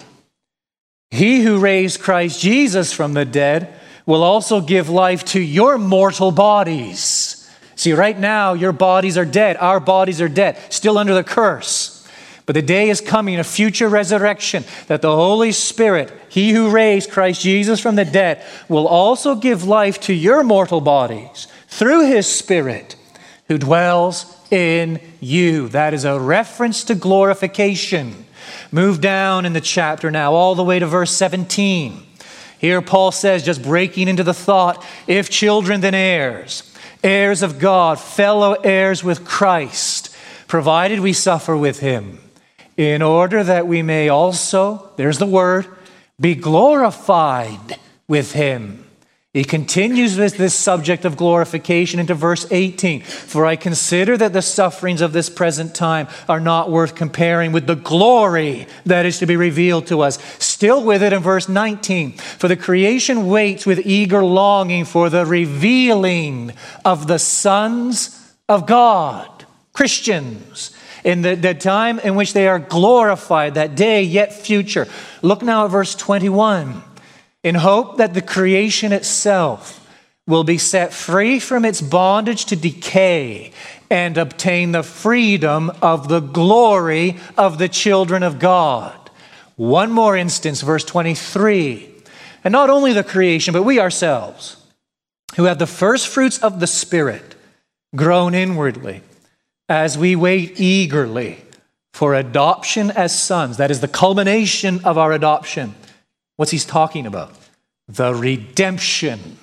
He 1.10 1.42
who 1.42 1.58
raised 1.58 2.00
Christ 2.00 2.40
Jesus 2.40 2.92
from 2.92 3.14
the 3.14 3.24
dead 3.24 3.74
will 4.06 4.22
also 4.22 4.60
give 4.60 4.88
life 4.88 5.24
to 5.26 5.40
your 5.40 5.78
mortal 5.78 6.30
bodies. 6.30 7.36
See, 7.76 7.92
right 7.92 8.18
now, 8.18 8.54
your 8.54 8.72
bodies 8.72 9.18
are 9.18 9.24
dead. 9.24 9.56
Our 9.56 9.80
bodies 9.80 10.20
are 10.20 10.28
dead, 10.28 10.58
still 10.70 10.98
under 10.98 11.14
the 11.14 11.24
curse. 11.24 11.96
But 12.46 12.54
the 12.54 12.62
day 12.62 12.90
is 12.90 13.00
coming, 13.00 13.38
a 13.38 13.44
future 13.44 13.88
resurrection, 13.88 14.64
that 14.88 15.02
the 15.02 15.14
Holy 15.14 15.52
Spirit, 15.52 16.12
He 16.28 16.50
who 16.50 16.70
raised 16.70 17.10
Christ 17.10 17.40
Jesus 17.42 17.80
from 17.80 17.94
the 17.94 18.04
dead, 18.04 18.44
will 18.68 18.88
also 18.88 19.34
give 19.34 19.64
life 19.64 20.00
to 20.00 20.12
your 20.12 20.42
mortal 20.42 20.80
bodies 20.80 21.46
through 21.68 22.08
His 22.08 22.26
Spirit 22.26 22.96
who 23.48 23.58
dwells 23.58 24.24
in 24.50 25.00
you. 25.20 25.68
That 25.68 25.94
is 25.94 26.04
a 26.04 26.18
reference 26.18 26.84
to 26.84 26.94
glorification. 26.94 28.26
Move 28.72 29.00
down 29.00 29.46
in 29.46 29.52
the 29.52 29.60
chapter 29.60 30.10
now, 30.10 30.32
all 30.32 30.54
the 30.54 30.64
way 30.64 30.78
to 30.78 30.86
verse 30.86 31.12
17. 31.12 32.06
Here, 32.58 32.82
Paul 32.82 33.10
says, 33.10 33.44
just 33.44 33.62
breaking 33.62 34.08
into 34.08 34.22
the 34.22 34.34
thought 34.34 34.84
if 35.06 35.30
children, 35.30 35.80
then 35.80 35.94
heirs, 35.94 36.74
heirs 37.02 37.42
of 37.42 37.58
God, 37.58 37.98
fellow 37.98 38.52
heirs 38.52 39.02
with 39.02 39.24
Christ, 39.24 40.14
provided 40.46 41.00
we 41.00 41.12
suffer 41.12 41.56
with 41.56 41.80
him, 41.80 42.18
in 42.76 43.02
order 43.02 43.42
that 43.42 43.66
we 43.66 43.82
may 43.82 44.08
also, 44.08 44.90
there's 44.96 45.18
the 45.18 45.26
word, 45.26 45.66
be 46.20 46.34
glorified 46.34 47.78
with 48.06 48.32
him. 48.32 48.84
He 49.32 49.44
continues 49.44 50.18
with 50.18 50.38
this 50.38 50.56
subject 50.56 51.04
of 51.04 51.16
glorification 51.16 52.00
into 52.00 52.14
verse 52.14 52.48
18. 52.50 53.02
For 53.02 53.46
I 53.46 53.54
consider 53.54 54.16
that 54.16 54.32
the 54.32 54.42
sufferings 54.42 55.00
of 55.00 55.12
this 55.12 55.30
present 55.30 55.72
time 55.72 56.08
are 56.28 56.40
not 56.40 56.68
worth 56.68 56.96
comparing 56.96 57.52
with 57.52 57.68
the 57.68 57.76
glory 57.76 58.66
that 58.86 59.06
is 59.06 59.20
to 59.20 59.26
be 59.26 59.36
revealed 59.36 59.86
to 59.86 60.00
us. 60.00 60.18
Still 60.40 60.82
with 60.82 61.00
it 61.04 61.12
in 61.12 61.22
verse 61.22 61.48
19. 61.48 62.14
For 62.14 62.48
the 62.48 62.56
creation 62.56 63.28
waits 63.28 63.64
with 63.64 63.86
eager 63.86 64.24
longing 64.24 64.84
for 64.84 65.08
the 65.08 65.24
revealing 65.24 66.52
of 66.84 67.06
the 67.06 67.20
sons 67.20 68.34
of 68.48 68.66
God, 68.66 69.44
Christians. 69.72 70.76
in 71.04 71.22
the, 71.22 71.36
the 71.36 71.54
time 71.54 72.00
in 72.00 72.16
which 72.16 72.32
they 72.32 72.48
are 72.48 72.58
glorified, 72.58 73.54
that 73.54 73.76
day 73.76 74.02
yet 74.02 74.32
future. 74.32 74.88
Look 75.22 75.40
now 75.42 75.66
at 75.66 75.70
verse 75.70 75.94
21. 75.94 76.82
In 77.42 77.54
hope 77.54 77.96
that 77.96 78.14
the 78.14 78.22
creation 78.22 78.92
itself 78.92 79.76
will 80.26 80.44
be 80.44 80.58
set 80.58 80.92
free 80.92 81.40
from 81.40 81.64
its 81.64 81.80
bondage 81.80 82.44
to 82.46 82.56
decay 82.56 83.52
and 83.90 84.16
obtain 84.16 84.72
the 84.72 84.82
freedom 84.82 85.72
of 85.82 86.08
the 86.08 86.20
glory 86.20 87.16
of 87.36 87.58
the 87.58 87.68
children 87.68 88.22
of 88.22 88.38
God. 88.38 89.10
One 89.56 89.90
more 89.90 90.16
instance, 90.16 90.60
verse 90.62 90.84
23. 90.84 91.88
And 92.44 92.52
not 92.52 92.70
only 92.70 92.92
the 92.92 93.04
creation, 93.04 93.52
but 93.52 93.64
we 93.64 93.80
ourselves, 93.80 94.56
who 95.36 95.44
have 95.44 95.58
the 95.58 95.66
first 95.66 96.08
fruits 96.08 96.38
of 96.38 96.60
the 96.60 96.66
Spirit, 96.66 97.34
groan 97.94 98.34
inwardly 98.34 99.02
as 99.68 99.98
we 99.98 100.16
wait 100.16 100.60
eagerly 100.60 101.44
for 101.92 102.14
adoption 102.14 102.90
as 102.90 103.18
sons. 103.18 103.56
That 103.56 103.70
is 103.70 103.80
the 103.80 103.88
culmination 103.88 104.84
of 104.84 104.96
our 104.96 105.12
adoption. 105.12 105.74
What's 106.40 106.52
he 106.52 106.58
talking 106.58 107.04
about? 107.04 107.34
The 107.86 108.14
redemption 108.14 109.36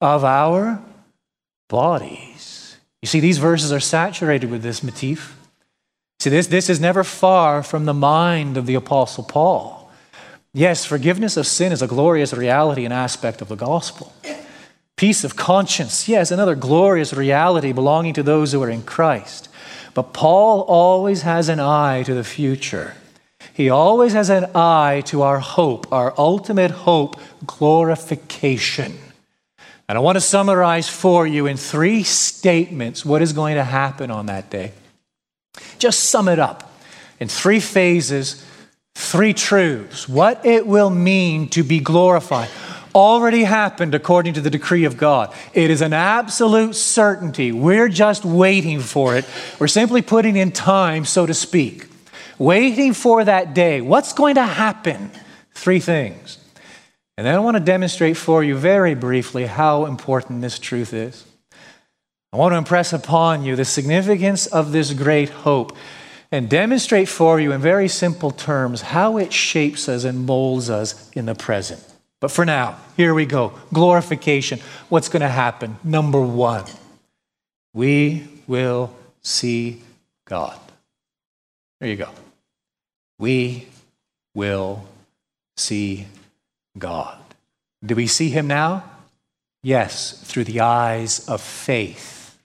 of 0.00 0.24
our 0.24 0.82
bodies. 1.68 2.78
You 3.00 3.06
see, 3.06 3.20
these 3.20 3.38
verses 3.38 3.70
are 3.70 3.78
saturated 3.78 4.50
with 4.50 4.60
this 4.60 4.82
motif. 4.82 5.38
See, 6.18 6.30
this, 6.30 6.48
this 6.48 6.68
is 6.68 6.80
never 6.80 7.04
far 7.04 7.62
from 7.62 7.84
the 7.84 7.94
mind 7.94 8.56
of 8.56 8.66
the 8.66 8.74
Apostle 8.74 9.22
Paul. 9.22 9.88
Yes, 10.52 10.84
forgiveness 10.84 11.36
of 11.36 11.46
sin 11.46 11.70
is 11.70 11.80
a 11.80 11.86
glorious 11.86 12.34
reality 12.34 12.84
and 12.84 12.92
aspect 12.92 13.40
of 13.40 13.46
the 13.46 13.54
gospel. 13.54 14.12
Peace 14.96 15.22
of 15.22 15.36
conscience, 15.36 16.08
yes, 16.08 16.32
another 16.32 16.56
glorious 16.56 17.12
reality 17.12 17.70
belonging 17.70 18.14
to 18.14 18.24
those 18.24 18.50
who 18.50 18.60
are 18.64 18.68
in 18.68 18.82
Christ. 18.82 19.48
But 19.94 20.12
Paul 20.12 20.62
always 20.62 21.22
has 21.22 21.48
an 21.48 21.60
eye 21.60 22.02
to 22.02 22.14
the 22.14 22.24
future. 22.24 22.96
He 23.56 23.70
always 23.70 24.12
has 24.12 24.28
an 24.28 24.50
eye 24.54 25.02
to 25.06 25.22
our 25.22 25.40
hope, 25.40 25.90
our 25.90 26.12
ultimate 26.18 26.70
hope, 26.70 27.18
glorification. 27.46 28.98
And 29.88 29.96
I 29.96 30.00
want 30.02 30.16
to 30.16 30.20
summarize 30.20 30.90
for 30.90 31.26
you 31.26 31.46
in 31.46 31.56
three 31.56 32.02
statements 32.02 33.02
what 33.02 33.22
is 33.22 33.32
going 33.32 33.54
to 33.54 33.64
happen 33.64 34.10
on 34.10 34.26
that 34.26 34.50
day. 34.50 34.72
Just 35.78 36.10
sum 36.10 36.28
it 36.28 36.38
up 36.38 36.70
in 37.18 37.28
three 37.28 37.60
phases, 37.60 38.44
three 38.94 39.32
truths. 39.32 40.06
What 40.06 40.44
it 40.44 40.66
will 40.66 40.90
mean 40.90 41.48
to 41.48 41.62
be 41.62 41.80
glorified 41.80 42.50
already 42.94 43.44
happened 43.44 43.94
according 43.94 44.34
to 44.34 44.42
the 44.42 44.50
decree 44.50 44.84
of 44.84 44.98
God. 44.98 45.32
It 45.54 45.70
is 45.70 45.80
an 45.80 45.94
absolute 45.94 46.74
certainty. 46.74 47.52
We're 47.52 47.88
just 47.88 48.22
waiting 48.26 48.80
for 48.80 49.16
it. 49.16 49.24
We're 49.58 49.66
simply 49.66 50.02
putting 50.02 50.36
in 50.36 50.52
time, 50.52 51.06
so 51.06 51.24
to 51.24 51.32
speak, 51.32 51.86
waiting 52.38 52.92
for 52.92 53.24
that 53.24 53.54
day. 53.54 53.80
What's 53.80 54.12
going 54.12 54.36
to 54.36 54.44
happen? 54.44 55.10
Three 55.52 55.80
things. 55.80 56.38
And 57.16 57.26
then 57.26 57.34
I 57.34 57.38
want 57.38 57.56
to 57.56 57.62
demonstrate 57.62 58.16
for 58.16 58.44
you 58.44 58.56
very 58.56 58.94
briefly 58.94 59.46
how 59.46 59.86
important 59.86 60.42
this 60.42 60.58
truth 60.58 60.92
is. 60.92 61.24
I 62.32 62.36
want 62.36 62.52
to 62.52 62.58
impress 62.58 62.92
upon 62.92 63.44
you 63.44 63.56
the 63.56 63.64
significance 63.64 64.46
of 64.46 64.72
this 64.72 64.92
great 64.92 65.30
hope 65.30 65.74
and 66.30 66.50
demonstrate 66.50 67.08
for 67.08 67.40
you 67.40 67.52
in 67.52 67.60
very 67.60 67.88
simple 67.88 68.30
terms 68.30 68.82
how 68.82 69.16
it 69.16 69.32
shapes 69.32 69.88
us 69.88 70.04
and 70.04 70.26
molds 70.26 70.68
us 70.68 71.10
in 71.12 71.26
the 71.26 71.34
present. 71.34 71.82
But 72.20 72.30
for 72.30 72.44
now, 72.44 72.78
here 72.96 73.14
we 73.14 73.24
go. 73.24 73.52
Glorification. 73.72 74.60
What's 74.88 75.08
going 75.08 75.20
to 75.22 75.28
happen? 75.28 75.78
Number 75.84 76.20
one, 76.20 76.64
we 77.72 78.26
will 78.46 78.94
see 79.22 79.82
God. 80.26 80.58
There 81.80 81.88
you 81.88 81.96
go. 81.96 82.10
We 83.18 83.68
will 84.34 84.86
see 85.56 86.06
God. 86.78 87.18
Do 87.84 87.94
we 87.94 88.06
see 88.06 88.28
him 88.30 88.46
now? 88.46 88.84
Yes, 89.62 90.22
through 90.24 90.44
the 90.44 90.60
eyes 90.60 91.26
of 91.28 91.40
faith. 91.40 92.38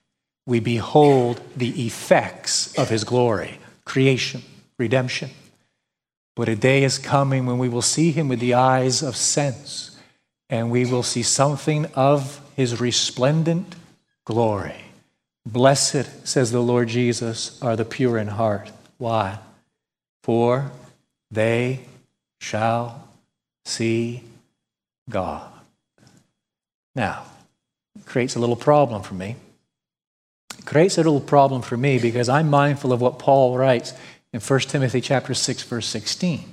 We 0.46 0.60
behold 0.60 1.40
the 1.56 1.86
effects 1.86 2.76
of 2.78 2.88
his 2.88 3.04
glory 3.04 3.58
creation, 3.84 4.42
redemption. 4.78 5.30
But 6.34 6.48
a 6.48 6.56
day 6.56 6.82
is 6.82 6.98
coming 6.98 7.46
when 7.46 7.58
we 7.58 7.68
will 7.68 7.82
see 7.82 8.10
him 8.10 8.28
with 8.28 8.40
the 8.40 8.54
eyes 8.54 9.02
of 9.02 9.16
sense, 9.16 9.98
and 10.48 10.70
we 10.70 10.86
will 10.86 11.02
see 11.02 11.22
something 11.22 11.86
of 11.94 12.40
his 12.56 12.80
resplendent 12.80 13.74
glory. 14.24 14.76
Blessed, 15.44 16.26
says 16.26 16.52
the 16.52 16.60
Lord 16.60 16.88
Jesus, 16.88 17.60
are 17.60 17.76
the 17.76 17.84
pure 17.84 18.16
in 18.16 18.28
heart. 18.28 18.70
Why? 18.98 19.38
For 20.22 20.70
they 21.30 21.80
shall 22.40 23.08
see 23.64 24.22
God. 25.08 25.50
Now, 26.94 27.24
creates 28.04 28.36
a 28.36 28.38
little 28.38 28.56
problem 28.56 29.02
for 29.02 29.14
me. 29.14 29.36
It 30.58 30.66
creates 30.66 30.98
a 30.98 31.02
little 31.02 31.20
problem 31.20 31.62
for 31.62 31.76
me 31.76 31.98
because 31.98 32.28
I'm 32.28 32.50
mindful 32.50 32.92
of 32.92 33.00
what 33.00 33.18
Paul 33.18 33.56
writes 33.56 33.94
in 34.32 34.40
1 34.40 34.60
Timothy 34.60 35.00
chapter 35.00 35.34
6 35.34 35.62
verse 35.64 35.86
16, 35.86 36.52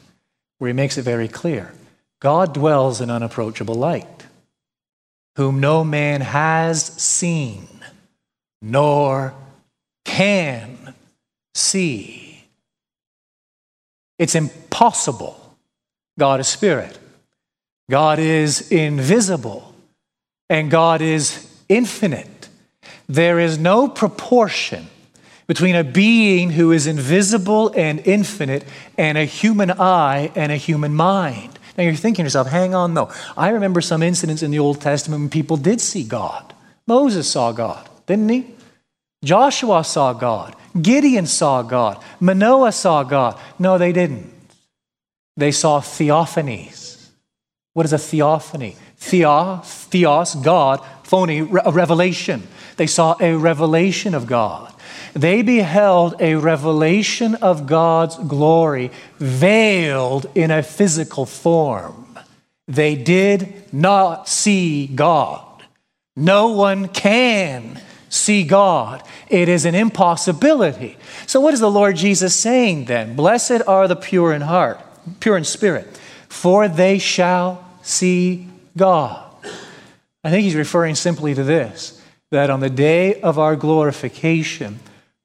where 0.58 0.70
he 0.70 0.74
makes 0.74 0.98
it 0.98 1.04
very 1.04 1.28
clear. 1.28 1.74
God 2.20 2.54
dwells 2.54 3.02
in 3.02 3.10
unapproachable 3.10 3.76
light, 3.76 4.26
whom 5.36 5.60
no 5.60 5.84
man 5.84 6.22
has 6.22 6.84
seen 6.84 7.68
nor 8.62 9.34
can 10.06 10.94
see. 11.54 12.29
It's 14.20 14.36
impossible. 14.36 15.36
God 16.20 16.40
is 16.40 16.48
spirit. 16.48 17.00
God 17.90 18.20
is 18.20 18.72
invisible 18.72 19.74
and 20.50 20.70
God 20.70 21.02
is 21.02 21.52
infinite. 21.68 22.50
There 23.08 23.40
is 23.40 23.58
no 23.58 23.88
proportion 23.88 24.88
between 25.48 25.76
a 25.76 25.84
being 25.84 26.52
who 26.52 26.72
is 26.72 26.86
invisible 26.86 27.74
and 27.76 28.06
infinite 28.06 28.64
and 28.98 29.18
a 29.18 29.26
human 29.26 29.72
eye 29.72 30.32
and 30.36 30.52
a 30.52 30.56
human 30.56 30.94
mind. 30.94 31.58
Now 31.76 31.86
you're 31.86 31.96
thinking 31.96 32.24
to 32.24 32.28
yourself, 32.28 32.48
hang 32.48 32.76
on 32.76 32.94
though. 32.94 33.12
I 33.36 33.50
remember 33.50 33.82
some 33.82 34.04
incidents 34.04 34.44
in 34.44 34.52
the 34.52 34.60
Old 34.60 34.82
Testament 34.82 35.22
when 35.22 35.30
people 35.30 35.58
did 35.58 35.82
see 35.82 36.04
God. 36.04 36.54
Moses 36.86 37.28
saw 37.28 37.52
God, 37.52 37.90
didn't 38.06 38.30
he? 38.30 38.46
Joshua 39.24 39.84
saw 39.84 40.14
God. 40.14 40.56
Gideon 40.82 41.26
saw 41.26 41.62
God. 41.62 42.04
Manoah 42.20 42.72
saw 42.72 43.04
God. 43.04 43.40
No, 43.58 43.78
they 43.78 43.92
didn't. 43.92 44.32
They 45.38 45.52
saw 45.52 45.80
theophanies. 45.80 47.10
What 47.74 47.86
is 47.86 47.94
a 47.94 47.98
theophany? 47.98 48.76
Theo, 48.98 49.62
theos, 49.64 50.36
God, 50.36 50.86
phony, 51.04 51.40
a 51.40 51.72
revelation. 51.72 52.48
They 52.76 52.88
saw 52.88 53.16
a 53.20 53.36
revelation 53.36 54.14
of 54.14 54.28
God. 54.28 54.74
They 55.14 55.42
beheld 55.42 56.16
a 56.20 56.36
revelation 56.36 57.36
of 57.36 57.68
God's 57.68 58.18
glory 58.18 58.92
veiled 59.18 60.30
in 60.36 60.52
a 60.52 60.62
physical 60.62 61.26
form. 61.26 62.18
They 62.68 62.96
did 62.96 63.74
not 63.74 64.28
see 64.28 64.88
God. 64.88 65.46
No 66.16 66.50
one 66.50 66.90
can 66.90 67.82
see 68.10 68.44
God. 68.44 69.04
It 69.30 69.48
is 69.48 69.66
an 69.66 69.76
impossibility. 69.76 70.98
So, 71.28 71.40
what 71.40 71.54
is 71.54 71.60
the 71.60 71.72
Lord 71.72 71.96
Jesus 71.96 72.36
saying 72.36 72.86
then? 72.86 73.16
Blessed 73.16 73.62
are 73.68 73.88
the 73.88 73.96
pure 73.96 74.34
in 74.34 74.42
heart, 74.42 74.80
pure 75.20 75.38
in 75.38 75.44
spirit, 75.44 76.00
for 76.28 76.68
they 76.68 76.98
shall 76.98 77.66
see 77.82 78.48
God. 78.76 79.26
I 80.24 80.30
think 80.30 80.44
he's 80.44 80.56
referring 80.56 80.96
simply 80.96 81.34
to 81.34 81.44
this 81.44 82.02
that 82.32 82.50
on 82.50 82.60
the 82.60 82.70
day 82.70 83.20
of 83.22 83.40
our 83.40 83.56
glorification, 83.56 84.80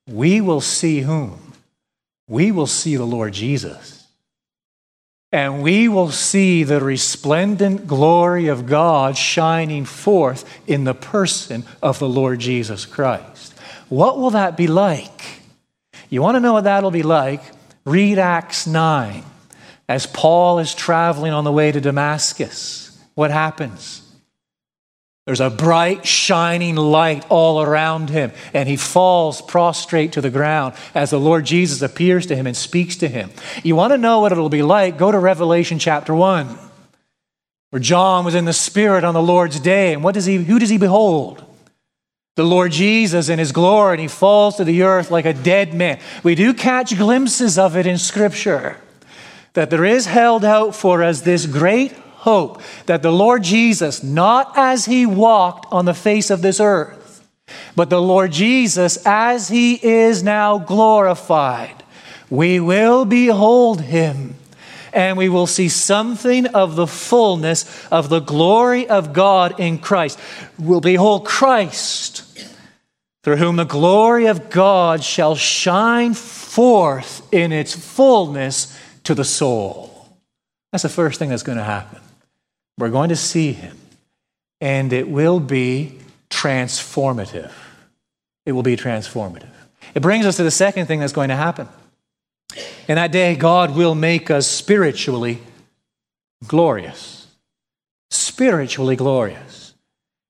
we 0.08 0.40
will 0.40 0.60
see 0.60 1.00
whom? 1.00 1.52
We 2.28 2.50
will 2.50 2.66
see 2.66 2.96
the 2.96 3.04
Lord 3.04 3.34
Jesus. 3.34 4.03
And 5.34 5.64
we 5.64 5.88
will 5.88 6.12
see 6.12 6.62
the 6.62 6.78
resplendent 6.78 7.88
glory 7.88 8.46
of 8.46 8.66
God 8.66 9.16
shining 9.16 9.84
forth 9.84 10.48
in 10.68 10.84
the 10.84 10.94
person 10.94 11.64
of 11.82 11.98
the 11.98 12.08
Lord 12.08 12.38
Jesus 12.38 12.86
Christ. 12.86 13.52
What 13.88 14.16
will 14.16 14.30
that 14.30 14.56
be 14.56 14.68
like? 14.68 15.40
You 16.08 16.22
want 16.22 16.36
to 16.36 16.40
know 16.40 16.52
what 16.52 16.62
that'll 16.62 16.92
be 16.92 17.02
like? 17.02 17.42
Read 17.84 18.16
Acts 18.16 18.68
9 18.68 19.24
as 19.88 20.06
Paul 20.06 20.60
is 20.60 20.72
traveling 20.72 21.32
on 21.32 21.42
the 21.42 21.50
way 21.50 21.72
to 21.72 21.80
Damascus, 21.80 22.96
what 23.16 23.32
happens? 23.32 24.03
There's 25.26 25.40
a 25.40 25.48
bright, 25.48 26.06
shining 26.06 26.76
light 26.76 27.24
all 27.30 27.62
around 27.62 28.10
him, 28.10 28.32
and 28.52 28.68
he 28.68 28.76
falls 28.76 29.40
prostrate 29.40 30.12
to 30.12 30.20
the 30.20 30.30
ground 30.30 30.74
as 30.94 31.10
the 31.10 31.20
Lord 31.20 31.46
Jesus 31.46 31.80
appears 31.80 32.26
to 32.26 32.36
him 32.36 32.46
and 32.46 32.54
speaks 32.54 32.96
to 32.96 33.08
him. 33.08 33.30
You 33.62 33.74
want 33.74 33.92
to 33.92 33.98
know 33.98 34.20
what 34.20 34.32
it'll 34.32 34.50
be 34.50 34.62
like? 34.62 34.98
Go 34.98 35.10
to 35.10 35.18
Revelation 35.18 35.78
chapter 35.78 36.14
1, 36.14 36.58
where 37.70 37.80
John 37.80 38.26
was 38.26 38.34
in 38.34 38.44
the 38.44 38.52
Spirit 38.52 39.02
on 39.02 39.14
the 39.14 39.22
Lord's 39.22 39.58
day, 39.60 39.94
and 39.94 40.04
what 40.04 40.12
does 40.12 40.26
he, 40.26 40.36
who 40.36 40.58
does 40.58 40.70
he 40.70 40.78
behold? 40.78 41.42
the 42.36 42.42
Lord 42.42 42.72
Jesus 42.72 43.28
in 43.28 43.38
his 43.38 43.52
glory 43.52 43.92
and 43.92 44.00
he 44.00 44.08
falls 44.08 44.56
to 44.56 44.64
the 44.64 44.82
earth 44.82 45.10
like 45.10 45.24
a 45.24 45.32
dead 45.32 45.72
man. 45.72 46.00
We 46.24 46.34
do 46.34 46.52
catch 46.52 46.96
glimpses 46.96 47.58
of 47.58 47.76
it 47.76 47.86
in 47.86 47.96
Scripture 47.96 48.76
that 49.52 49.70
there 49.70 49.84
is 49.84 50.06
held 50.06 50.44
out 50.44 50.74
for 50.74 51.02
us 51.02 51.20
this 51.20 51.46
great 51.46 51.92
hope 52.24 52.62
that 52.86 53.02
the 53.02 53.12
Lord 53.12 53.42
Jesus, 53.42 54.02
not 54.02 54.52
as 54.56 54.86
he 54.86 55.04
walked 55.04 55.70
on 55.70 55.84
the 55.84 55.92
face 55.92 56.30
of 56.30 56.40
this 56.40 56.58
earth, 56.58 57.26
but 57.76 57.90
the 57.90 58.00
Lord 58.00 58.32
Jesus 58.32 58.96
as 59.04 59.48
he 59.48 59.74
is 59.74 60.22
now 60.22 60.58
glorified, 60.58 61.82
we 62.30 62.58
will 62.60 63.04
behold 63.04 63.82
him 63.82 64.36
and 64.94 65.18
we 65.18 65.28
will 65.28 65.46
see 65.46 65.68
something 65.68 66.46
of 66.46 66.76
the 66.76 66.86
fullness 66.86 67.86
of 67.88 68.08
the 68.08 68.20
glory 68.20 68.88
of 68.88 69.12
God 69.12 69.60
in 69.60 69.78
Christ. 69.78 70.18
We'll 70.58 70.80
behold 70.80 71.26
Christ, 71.26 72.22
through 73.22 73.36
whom 73.36 73.56
the 73.56 73.64
glory 73.64 74.26
of 74.26 74.48
God 74.48 75.04
shall 75.04 75.34
shine 75.34 76.14
forth 76.14 77.26
in 77.34 77.52
its 77.52 77.74
fullness 77.74 78.78
to 79.02 79.14
the 79.14 79.24
soul. 79.24 79.90
That's 80.72 80.82
the 80.82 80.88
first 80.88 81.18
thing 81.18 81.28
that's 81.28 81.42
going 81.42 81.58
to 81.58 81.64
happen. 81.64 82.00
We're 82.78 82.90
going 82.90 83.10
to 83.10 83.16
see 83.16 83.52
him, 83.52 83.76
and 84.60 84.92
it 84.92 85.08
will 85.08 85.40
be 85.40 85.98
transformative. 86.30 87.52
It 88.46 88.52
will 88.52 88.62
be 88.62 88.76
transformative. 88.76 89.50
It 89.94 90.02
brings 90.02 90.26
us 90.26 90.36
to 90.38 90.42
the 90.42 90.50
second 90.50 90.86
thing 90.86 91.00
that's 91.00 91.12
going 91.12 91.28
to 91.28 91.36
happen. 91.36 91.68
In 92.88 92.96
that 92.96 93.12
day, 93.12 93.36
God 93.36 93.74
will 93.74 93.94
make 93.94 94.30
us 94.30 94.46
spiritually 94.46 95.38
glorious. 96.46 97.26
Spiritually 98.10 98.96
glorious. 98.96 99.74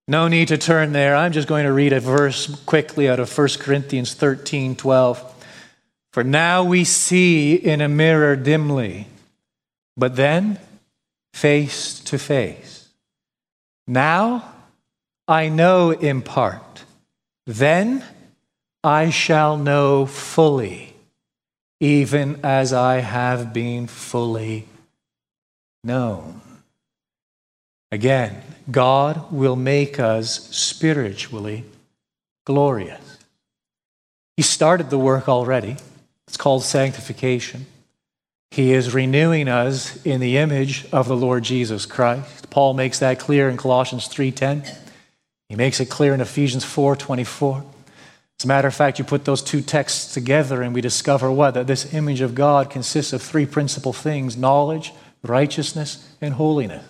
No 0.07 0.29
need 0.29 0.49
to 0.49 0.59
turn 0.59 0.93
there. 0.93 1.17
I'm 1.17 1.33
just 1.33 1.49
going 1.49 1.65
to 1.65 1.73
read 1.73 1.93
a 1.93 2.01
verse 2.01 2.47
quickly 2.67 3.09
out 3.09 3.21
of 3.21 3.37
1 3.37 3.49
Corinthians 3.59 4.15
13 4.15 4.77
12. 4.77 5.31
For 6.13 6.23
now 6.23 6.63
we 6.63 6.85
see 6.85 7.55
in 7.55 7.81
a 7.81 7.89
mirror 7.89 8.37
dimly, 8.37 9.09
but 9.97 10.15
then 10.15 10.61
face 11.35 11.99
to 11.99 12.17
face. 12.17 12.89
Now 13.89 14.55
I 15.27 15.49
know 15.49 15.91
in 15.91 16.23
part, 16.23 16.85
then 17.45 18.05
I 18.85 19.11
shall 19.11 19.57
know 19.57 20.07
fully 20.07 20.95
even 21.81 22.39
as 22.45 22.73
I 22.73 23.01
have 23.01 23.53
been 23.53 23.89
fully 23.89 24.67
known. 25.83 26.41
Again, 27.91 28.41
God 28.71 29.33
will 29.33 29.57
make 29.57 29.99
us 29.99 30.49
spiritually 30.57 31.65
glorious. 32.47 33.19
He 34.37 34.43
started 34.43 34.89
the 34.89 34.99
work 34.99 35.29
already. 35.29 35.77
It's 36.29 36.37
called 36.37 36.63
sanctification. 36.63 37.67
He 38.51 38.73
is 38.73 38.95
renewing 38.95 39.49
us 39.49 40.05
in 40.05 40.21
the 40.21 40.39
image 40.39 40.87
of 40.93 41.09
the 41.09 41.17
Lord 41.17 41.43
Jesus 41.43 41.87
Christ. 41.87 42.51
Paul 42.51 42.75
makes 42.75 43.01
that 43.01 43.19
clear 43.19 43.49
in 43.49 43.57
Colossians 43.57 44.07
3:10. 44.07 44.65
He 45.49 45.57
makes 45.57 45.81
it 45.81 45.87
clear 45.87 46.15
in 46.15 46.21
Ephesians 46.21 46.65
4:24. 46.65 47.65
As 48.39 48.45
a 48.45 48.49
matter 48.49 48.69
of 48.69 48.75
fact, 48.75 48.99
you 48.99 49.05
put 49.05 49.25
those 49.25 49.43
two 49.43 49.61
texts 49.61 50.13
together 50.13 50.63
and 50.63 50.75
we 50.75 50.81
discover 50.81 51.31
what? 51.31 51.55
That 51.55 51.67
this 51.67 51.93
image 51.95 52.21
of 52.21 52.35
God 52.35 52.71
consists 52.71 53.13
of 53.13 53.23
three 53.23 53.47
principal 53.47 53.93
things 53.93 54.37
knowledge, 54.37 54.93
righteousness, 55.23 56.09
and 56.21 56.35
holiness. 56.35 56.85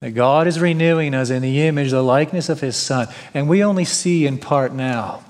That 0.00 0.12
God 0.12 0.46
is 0.46 0.58
renewing 0.58 1.14
us 1.14 1.28
in 1.28 1.42
the 1.42 1.62
image, 1.62 1.90
the 1.90 2.02
likeness 2.02 2.48
of 2.48 2.60
His 2.60 2.76
Son. 2.76 3.08
And 3.34 3.48
we 3.48 3.62
only 3.62 3.84
see 3.84 4.26
in 4.26 4.38
part 4.38 4.72
now. 4.72 5.22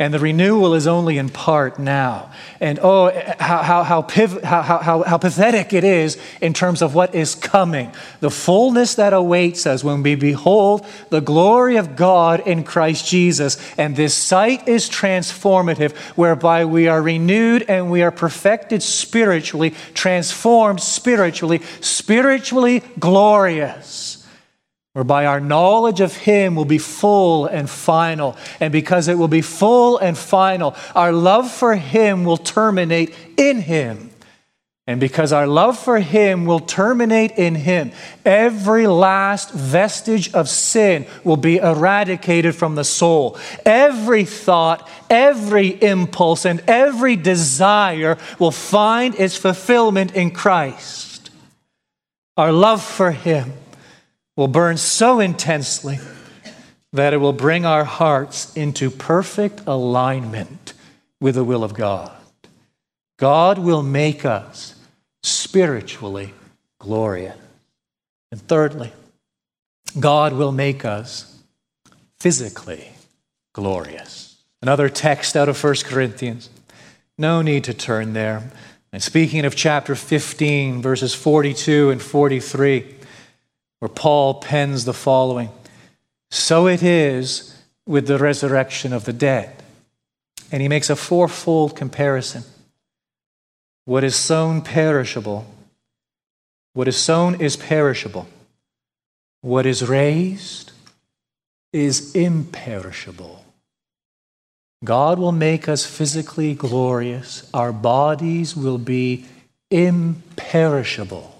And 0.00 0.14
the 0.14 0.18
renewal 0.18 0.72
is 0.72 0.86
only 0.86 1.18
in 1.18 1.28
part 1.28 1.78
now. 1.78 2.32
And 2.58 2.78
oh, 2.82 3.10
how, 3.38 3.62
how, 3.62 3.82
how, 3.82 4.00
piv- 4.00 4.42
how, 4.42 4.62
how, 4.62 5.02
how 5.02 5.18
pathetic 5.18 5.74
it 5.74 5.84
is 5.84 6.18
in 6.40 6.54
terms 6.54 6.80
of 6.80 6.94
what 6.94 7.14
is 7.14 7.34
coming. 7.34 7.92
The 8.20 8.30
fullness 8.30 8.94
that 8.94 9.12
awaits 9.12 9.66
us 9.66 9.84
when 9.84 10.02
we 10.02 10.14
behold 10.14 10.86
the 11.10 11.20
glory 11.20 11.76
of 11.76 11.96
God 11.96 12.40
in 12.46 12.64
Christ 12.64 13.06
Jesus. 13.06 13.58
And 13.76 13.94
this 13.94 14.14
sight 14.14 14.66
is 14.66 14.88
transformative, 14.88 15.94
whereby 16.16 16.64
we 16.64 16.88
are 16.88 17.02
renewed 17.02 17.66
and 17.68 17.90
we 17.90 18.00
are 18.00 18.10
perfected 18.10 18.82
spiritually, 18.82 19.74
transformed 19.92 20.80
spiritually, 20.80 21.60
spiritually 21.82 22.82
glorious 22.98 24.19
whereby 24.92 25.26
our 25.26 25.40
knowledge 25.40 26.00
of 26.00 26.16
Him 26.16 26.56
will 26.56 26.64
be 26.64 26.78
full 26.78 27.46
and 27.46 27.70
final. 27.70 28.36
And 28.58 28.72
because 28.72 29.08
it 29.08 29.18
will 29.18 29.28
be 29.28 29.42
full 29.42 29.98
and 29.98 30.18
final, 30.18 30.74
our 30.94 31.12
love 31.12 31.50
for 31.50 31.76
Him 31.76 32.24
will 32.24 32.36
terminate 32.36 33.14
in 33.36 33.60
Him. 33.60 34.10
And 34.86 34.98
because 34.98 35.32
our 35.32 35.46
love 35.46 35.78
for 35.78 36.00
Him 36.00 36.46
will 36.46 36.58
terminate 36.58 37.32
in 37.32 37.54
Him, 37.54 37.92
every 38.24 38.88
last 38.88 39.52
vestige 39.52 40.34
of 40.34 40.48
sin 40.48 41.06
will 41.22 41.36
be 41.36 41.58
eradicated 41.58 42.56
from 42.56 42.74
the 42.74 42.82
soul. 42.82 43.38
Every 43.64 44.24
thought, 44.24 44.90
every 45.08 45.80
impulse, 45.80 46.44
and 46.44 46.60
every 46.66 47.14
desire 47.14 48.18
will 48.40 48.50
find 48.50 49.14
its 49.14 49.36
fulfillment 49.36 50.16
in 50.16 50.32
Christ. 50.32 51.30
Our 52.36 52.50
love 52.50 52.82
for 52.82 53.12
Him 53.12 53.52
will 54.36 54.48
burn 54.48 54.76
so 54.76 55.20
intensely 55.20 55.98
that 56.92 57.12
it 57.12 57.18
will 57.18 57.32
bring 57.32 57.64
our 57.64 57.84
hearts 57.84 58.54
into 58.56 58.90
perfect 58.90 59.62
alignment 59.66 60.72
with 61.20 61.34
the 61.34 61.44
will 61.44 61.62
of 61.62 61.74
God. 61.74 62.10
God 63.18 63.58
will 63.58 63.82
make 63.82 64.24
us 64.24 64.74
spiritually 65.22 66.32
glorious. 66.78 67.36
And 68.32 68.40
thirdly, 68.40 68.92
God 69.98 70.32
will 70.32 70.52
make 70.52 70.84
us 70.84 71.42
physically 72.18 72.92
glorious. 73.52 74.36
Another 74.62 74.88
text 74.88 75.36
out 75.36 75.48
of 75.48 75.62
1 75.62 75.74
Corinthians. 75.84 76.48
No 77.18 77.42
need 77.42 77.64
to 77.64 77.74
turn 77.74 78.12
there. 78.12 78.50
And 78.92 79.02
speaking 79.02 79.44
of 79.44 79.54
chapter 79.54 79.94
15, 79.94 80.82
verses 80.82 81.14
42 81.14 81.90
and 81.90 82.00
43 82.00 82.96
where 83.80 83.88
Paul 83.88 84.34
pens 84.34 84.84
the 84.84 84.94
following 84.94 85.50
So 86.30 86.68
it 86.68 86.82
is 86.82 87.56
with 87.86 88.06
the 88.06 88.18
resurrection 88.18 88.92
of 88.92 89.04
the 89.04 89.12
dead. 89.12 89.56
And 90.52 90.62
he 90.62 90.68
makes 90.68 90.90
a 90.90 90.96
fourfold 90.96 91.76
comparison. 91.76 92.44
What 93.84 94.04
is 94.04 94.16
sown 94.16 94.62
perishable, 94.62 95.46
what 96.72 96.86
is 96.88 96.96
sown 96.96 97.40
is 97.40 97.56
perishable. 97.56 98.28
What 99.42 99.64
is 99.64 99.88
raised 99.88 100.72
is 101.72 102.14
imperishable. 102.14 103.44
God 104.84 105.18
will 105.18 105.32
make 105.32 105.68
us 105.68 105.84
physically 105.84 106.54
glorious. 106.54 107.48
Our 107.52 107.72
bodies 107.72 108.56
will 108.56 108.78
be 108.78 109.26
imperishable. 109.70 111.34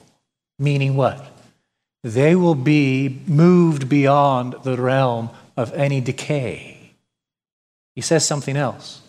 Meaning 0.59 0.97
what? 0.97 1.30
They 2.03 2.35
will 2.35 2.55
be 2.55 3.21
moved 3.27 3.89
beyond 3.89 4.55
the 4.65 4.77
realm 4.77 5.31
of 5.57 5.73
any 5.75 6.01
decay. 6.01 6.95
He 7.95 8.01
says 8.01 8.27
something 8.27 8.57
else. 8.57 9.03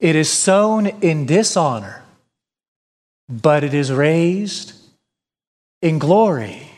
It 0.00 0.16
is 0.16 0.30
sown 0.30 0.86
in 0.86 1.26
dishonor, 1.26 2.02
but 3.28 3.64
it 3.64 3.72
is 3.72 3.92
raised 3.92 4.72
in 5.80 5.98
glory. 5.98 6.70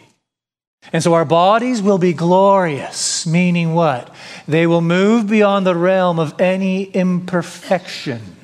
And 0.93 1.03
so 1.03 1.15
our 1.15 1.25
bodies 1.25 1.83
will 1.83 1.99
be 1.99 2.13
glorious, 2.13 3.27
meaning 3.27 3.75
what? 3.75 4.15
They 4.47 4.67
will 4.67 4.81
move 4.81 5.27
beyond 5.27 5.67
the 5.67 5.75
realm 5.75 6.19
of 6.19 6.41
any 6.41 6.85
imperfection. 6.85 8.37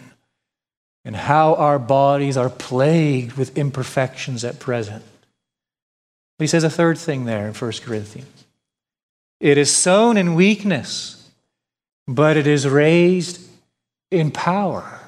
And 1.04 1.14
how 1.14 1.54
our 1.54 1.78
bodies 1.78 2.36
are 2.36 2.48
plagued 2.48 3.34
with 3.34 3.56
imperfections 3.58 4.42
at 4.44 4.58
present. 4.58 5.04
He 6.38 6.46
says 6.46 6.64
a 6.64 6.70
third 6.70 6.98
thing 6.98 7.24
there 7.24 7.46
in 7.46 7.54
1 7.54 7.72
Corinthians. 7.84 8.44
It 9.40 9.58
is 9.58 9.70
sown 9.70 10.16
in 10.16 10.34
weakness, 10.34 11.30
but 12.06 12.36
it 12.36 12.46
is 12.46 12.66
raised 12.66 13.40
in 14.10 14.30
power. 14.30 15.00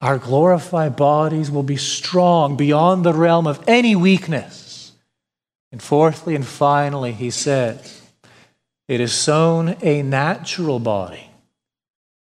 Our 0.00 0.18
glorified 0.18 0.96
bodies 0.96 1.50
will 1.50 1.62
be 1.62 1.76
strong 1.76 2.56
beyond 2.56 3.04
the 3.04 3.14
realm 3.14 3.46
of 3.46 3.62
any 3.66 3.96
weakness. 3.96 4.92
And 5.72 5.82
fourthly 5.82 6.34
and 6.34 6.46
finally, 6.46 7.12
he 7.12 7.30
says, 7.30 8.02
it 8.86 9.00
is 9.00 9.12
sown 9.12 9.76
a 9.82 10.02
natural 10.02 10.78
body, 10.78 11.30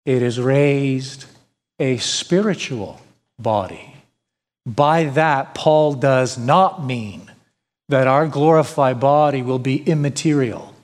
it 0.04 0.22
is 0.22 0.40
raised 0.40 1.26
a 1.78 1.98
spiritual 1.98 3.00
body. 3.38 3.96
By 4.64 5.04
that, 5.04 5.54
Paul 5.54 5.94
does 5.94 6.38
not 6.38 6.84
mean 6.84 7.30
that 7.88 8.06
our 8.06 8.26
glorified 8.26 8.98
body 8.98 9.42
will 9.42 9.58
be 9.58 9.82
immaterial 9.82 10.74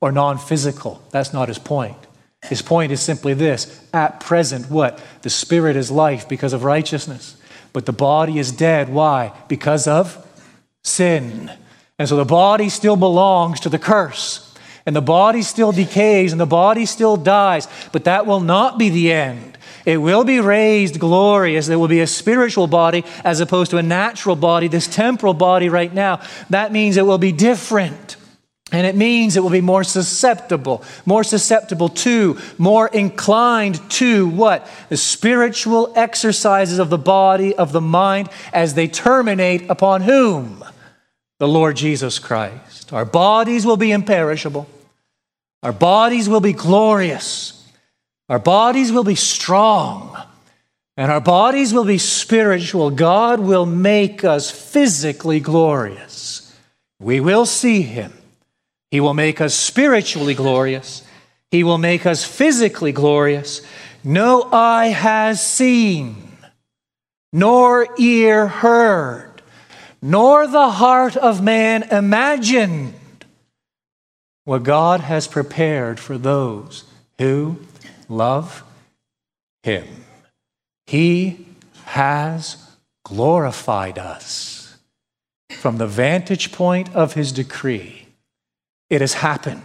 or 0.00 0.12
non 0.12 0.38
physical. 0.38 1.02
That's 1.10 1.32
not 1.32 1.48
his 1.48 1.58
point. 1.58 1.96
His 2.42 2.62
point 2.62 2.92
is 2.92 3.00
simply 3.00 3.34
this 3.34 3.84
at 3.92 4.20
present, 4.20 4.70
what? 4.70 5.02
The 5.22 5.30
spirit 5.30 5.76
is 5.76 5.90
life 5.90 6.28
because 6.28 6.52
of 6.52 6.64
righteousness, 6.64 7.36
but 7.72 7.86
the 7.86 7.92
body 7.92 8.38
is 8.38 8.52
dead. 8.52 8.88
Why? 8.88 9.32
Because 9.48 9.86
of 9.86 10.24
sin. 10.84 11.50
And 11.98 12.08
so 12.08 12.16
the 12.16 12.24
body 12.24 12.68
still 12.68 12.96
belongs 12.96 13.60
to 13.60 13.68
the 13.68 13.78
curse. 13.78 14.42
And 14.84 14.94
the 14.94 15.02
body 15.02 15.42
still 15.42 15.72
decays 15.72 16.30
and 16.30 16.40
the 16.40 16.46
body 16.46 16.86
still 16.86 17.16
dies, 17.16 17.66
but 17.90 18.04
that 18.04 18.24
will 18.24 18.40
not 18.40 18.78
be 18.78 18.88
the 18.88 19.10
end. 19.10 19.55
It 19.86 19.98
will 19.98 20.24
be 20.24 20.40
raised 20.40 20.98
glorious. 20.98 21.68
There 21.68 21.78
will 21.78 21.88
be 21.88 22.00
a 22.00 22.06
spiritual 22.08 22.66
body 22.66 23.04
as 23.24 23.40
opposed 23.40 23.70
to 23.70 23.78
a 23.78 23.82
natural 23.82 24.36
body, 24.36 24.68
this 24.68 24.88
temporal 24.88 25.32
body 25.32 25.68
right 25.68 25.94
now. 25.94 26.20
That 26.50 26.72
means 26.72 26.96
it 26.96 27.06
will 27.06 27.18
be 27.18 27.32
different. 27.32 28.16
And 28.72 28.84
it 28.84 28.96
means 28.96 29.36
it 29.36 29.44
will 29.44 29.50
be 29.50 29.60
more 29.60 29.84
susceptible, 29.84 30.82
more 31.04 31.22
susceptible 31.22 31.88
to, 31.88 32.36
more 32.58 32.88
inclined 32.88 33.88
to 33.92 34.28
what? 34.28 34.68
The 34.88 34.96
spiritual 34.96 35.92
exercises 35.94 36.80
of 36.80 36.90
the 36.90 36.98
body, 36.98 37.54
of 37.54 37.70
the 37.70 37.80
mind, 37.80 38.28
as 38.52 38.74
they 38.74 38.88
terminate 38.88 39.70
upon 39.70 40.00
whom? 40.00 40.64
The 41.38 41.46
Lord 41.46 41.76
Jesus 41.76 42.18
Christ. 42.18 42.92
Our 42.92 43.04
bodies 43.04 43.64
will 43.64 43.76
be 43.76 43.92
imperishable. 43.92 44.68
Our 45.62 45.72
bodies 45.72 46.28
will 46.28 46.40
be 46.40 46.52
glorious. 46.52 47.52
Our 48.28 48.38
bodies 48.38 48.92
will 48.92 49.04
be 49.04 49.14
strong. 49.14 50.16
And 50.96 51.12
our 51.12 51.20
bodies 51.20 51.74
will 51.74 51.84
be 51.84 51.98
spiritual. 51.98 52.90
God 52.90 53.40
will 53.40 53.66
make 53.66 54.24
us 54.24 54.50
physically 54.50 55.40
glorious. 55.40 56.54
We 56.98 57.20
will 57.20 57.44
see 57.44 57.82
Him. 57.82 58.12
He 58.90 59.00
will 59.00 59.14
make 59.14 59.40
us 59.40 59.54
spiritually 59.54 60.34
glorious. 60.34 61.02
He 61.50 61.62
will 61.62 61.78
make 61.78 62.06
us 62.06 62.24
physically 62.24 62.92
glorious. 62.92 63.60
No 64.02 64.48
eye 64.52 64.88
has 64.88 65.44
seen, 65.44 66.38
nor 67.32 67.88
ear 67.98 68.46
heard, 68.46 69.42
nor 70.00 70.46
the 70.46 70.70
heart 70.70 71.16
of 71.16 71.42
man 71.42 71.82
imagined 71.84 72.94
what 74.44 74.62
God 74.62 75.00
has 75.00 75.26
prepared 75.26 76.00
for 76.00 76.16
those 76.16 76.84
who 77.18 77.58
love 78.08 78.62
Him. 79.62 79.86
He 80.86 81.46
has 81.84 82.56
glorified 83.04 83.98
us 83.98 84.78
from 85.50 85.78
the 85.78 85.86
vantage 85.86 86.52
point 86.52 86.94
of 86.94 87.14
His 87.14 87.32
decree. 87.32 88.06
It 88.90 89.00
has 89.00 89.14
happened. 89.14 89.62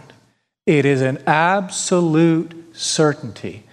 It 0.66 0.84
is 0.84 1.02
an 1.02 1.22
absolute 1.26 2.76
certainty 2.76 3.64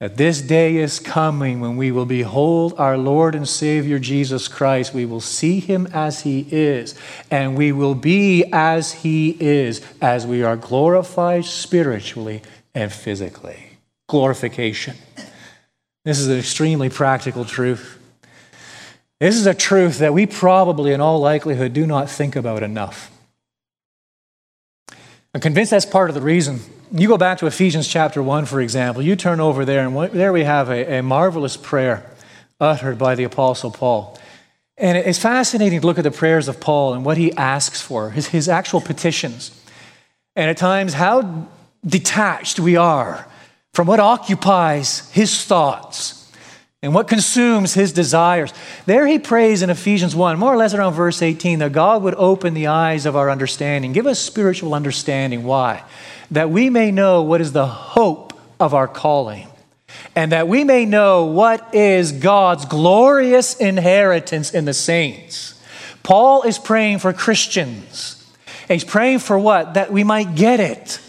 that 0.00 0.16
this 0.16 0.40
day 0.40 0.78
is 0.78 0.98
coming 0.98 1.60
when 1.60 1.76
we 1.76 1.92
will 1.92 2.06
behold 2.06 2.74
our 2.76 2.98
Lord 2.98 3.36
and 3.36 3.48
Savior 3.48 4.00
Jesus 4.00 4.48
Christ. 4.48 4.92
We 4.92 5.06
will 5.06 5.20
see 5.20 5.60
him 5.60 5.86
as 5.92 6.22
he 6.22 6.44
is, 6.50 6.96
and 7.30 7.56
we 7.56 7.70
will 7.70 7.94
be 7.94 8.44
as 8.52 8.92
he 8.92 9.36
is 9.38 9.80
as 10.00 10.26
we 10.26 10.42
are 10.42 10.56
glorified 10.56 11.44
spiritually 11.44 12.42
and 12.74 12.92
physically. 12.92 13.71
Glorification. 14.08 14.96
This 16.04 16.18
is 16.18 16.28
an 16.28 16.38
extremely 16.38 16.88
practical 16.88 17.44
truth. 17.44 17.98
This 19.20 19.36
is 19.36 19.46
a 19.46 19.54
truth 19.54 19.98
that 19.98 20.12
we 20.12 20.26
probably, 20.26 20.92
in 20.92 21.00
all 21.00 21.20
likelihood, 21.20 21.72
do 21.72 21.86
not 21.86 22.10
think 22.10 22.34
about 22.34 22.62
enough. 22.62 23.10
I'm 25.34 25.40
convinced 25.40 25.70
that's 25.70 25.86
part 25.86 26.10
of 26.10 26.14
the 26.14 26.20
reason 26.20 26.60
you 26.94 27.08
go 27.08 27.16
back 27.16 27.38
to 27.38 27.46
Ephesians 27.46 27.88
chapter 27.88 28.22
1, 28.22 28.44
for 28.44 28.60
example, 28.60 29.02
you 29.02 29.16
turn 29.16 29.40
over 29.40 29.64
there, 29.64 29.86
and 29.86 30.12
there 30.12 30.32
we 30.32 30.44
have 30.44 30.68
a, 30.68 30.98
a 30.98 31.02
marvelous 31.02 31.56
prayer 31.56 32.04
uttered 32.60 32.98
by 32.98 33.14
the 33.14 33.24
Apostle 33.24 33.70
Paul. 33.70 34.18
And 34.76 34.98
it's 34.98 35.18
fascinating 35.18 35.80
to 35.80 35.86
look 35.86 35.98
at 35.98 36.04
the 36.04 36.10
prayers 36.10 36.48
of 36.48 36.60
Paul 36.60 36.92
and 36.92 37.04
what 37.04 37.16
he 37.16 37.32
asks 37.32 37.80
for, 37.80 38.10
his, 38.10 38.28
his 38.28 38.48
actual 38.48 38.80
petitions. 38.80 39.58
And 40.36 40.50
at 40.50 40.58
times, 40.58 40.92
how 40.92 41.48
detached 41.84 42.60
we 42.60 42.76
are 42.76 43.26
from 43.74 43.86
what 43.86 44.00
occupies 44.00 45.10
his 45.12 45.44
thoughts 45.44 46.30
and 46.82 46.94
what 46.94 47.08
consumes 47.08 47.74
his 47.74 47.92
desires. 47.92 48.52
There 48.86 49.06
he 49.06 49.18
prays 49.18 49.62
in 49.62 49.70
Ephesians 49.70 50.16
1, 50.16 50.38
more 50.38 50.52
or 50.52 50.56
less 50.56 50.74
around 50.74 50.94
verse 50.94 51.22
18, 51.22 51.60
that 51.60 51.72
God 51.72 52.02
would 52.02 52.14
open 52.16 52.54
the 52.54 52.66
eyes 52.66 53.06
of 53.06 53.16
our 53.16 53.30
understanding, 53.30 53.92
give 53.92 54.06
us 54.06 54.18
spiritual 54.18 54.74
understanding. 54.74 55.44
Why? 55.44 55.84
that 56.32 56.50
we 56.50 56.70
may 56.70 56.90
know 56.90 57.22
what 57.22 57.40
is 57.40 57.52
the 57.52 57.66
hope 57.66 58.32
of 58.58 58.74
our 58.74 58.88
calling, 58.88 59.48
and 60.16 60.32
that 60.32 60.48
we 60.48 60.64
may 60.64 60.86
know 60.86 61.26
what 61.26 61.74
is 61.74 62.10
God's 62.10 62.64
glorious 62.64 63.54
inheritance 63.54 64.52
in 64.52 64.64
the 64.64 64.72
saints. 64.72 65.60
Paul 66.02 66.42
is 66.42 66.58
praying 66.58 66.98
for 66.98 67.12
Christians. 67.12 68.18
He's 68.66 68.82
praying 68.82 69.18
for 69.18 69.38
what? 69.38 69.74
That 69.74 69.92
we 69.92 70.04
might 70.04 70.34
get 70.34 70.58
it, 70.58 71.00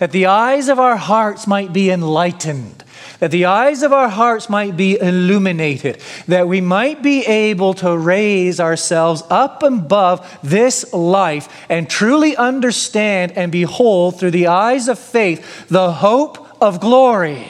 that 0.00 0.10
the 0.10 0.26
eyes 0.26 0.68
of 0.68 0.80
our 0.80 0.96
hearts 0.96 1.46
might 1.46 1.72
be 1.72 1.90
enlightened 1.90 2.84
that 3.20 3.30
the 3.30 3.44
eyes 3.44 3.82
of 3.82 3.92
our 3.92 4.08
hearts 4.08 4.48
might 4.48 4.76
be 4.76 4.98
illuminated, 4.98 6.00
that 6.26 6.48
we 6.48 6.60
might 6.60 7.02
be 7.02 7.24
able 7.26 7.74
to 7.74 7.96
raise 7.96 8.58
ourselves 8.58 9.22
up 9.30 9.62
above 9.62 10.38
this 10.42 10.92
life 10.92 11.66
and 11.68 11.88
truly 11.88 12.34
understand 12.36 13.32
and 13.32 13.52
behold 13.52 14.18
through 14.18 14.30
the 14.30 14.46
eyes 14.46 14.88
of 14.88 14.98
faith 14.98 15.68
the 15.68 15.92
hope 15.92 16.62
of 16.62 16.80
glory 16.80 17.46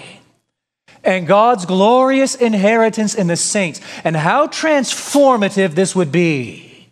and 1.03 1.27
God's 1.27 1.65
glorious 1.67 2.35
inheritance 2.35 3.15
in 3.15 3.27
the 3.27 3.37
saints, 3.37 3.81
and 4.05 4.15
how 4.15 4.47
transformative 4.49 5.75
this 5.75 5.97
would 5.97 6.13
be. 6.13 6.91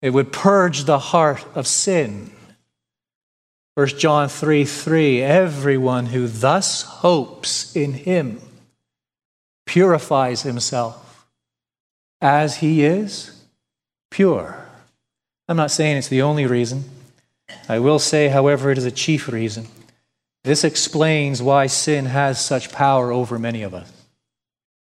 It 0.00 0.10
would 0.10 0.32
purge 0.32 0.84
the 0.84 0.98
heart 0.98 1.44
of 1.54 1.66
sin 1.66 2.30
1 3.76 3.88
John 3.88 4.30
3 4.30 4.64
3 4.64 5.22
Everyone 5.22 6.06
who 6.06 6.26
thus 6.28 6.80
hopes 6.80 7.76
in 7.76 7.92
him 7.92 8.40
purifies 9.66 10.40
himself 10.42 11.26
as 12.22 12.56
he 12.56 12.82
is 12.82 13.44
pure. 14.10 14.66
I'm 15.46 15.58
not 15.58 15.70
saying 15.70 15.98
it's 15.98 16.08
the 16.08 16.22
only 16.22 16.46
reason. 16.46 16.84
I 17.68 17.78
will 17.78 17.98
say, 17.98 18.28
however, 18.28 18.70
it 18.70 18.78
is 18.78 18.86
a 18.86 18.90
chief 18.90 19.28
reason. 19.28 19.66
This 20.42 20.64
explains 20.64 21.42
why 21.42 21.66
sin 21.66 22.06
has 22.06 22.42
such 22.42 22.72
power 22.72 23.12
over 23.12 23.38
many 23.38 23.62
of 23.62 23.74
us. 23.74 23.92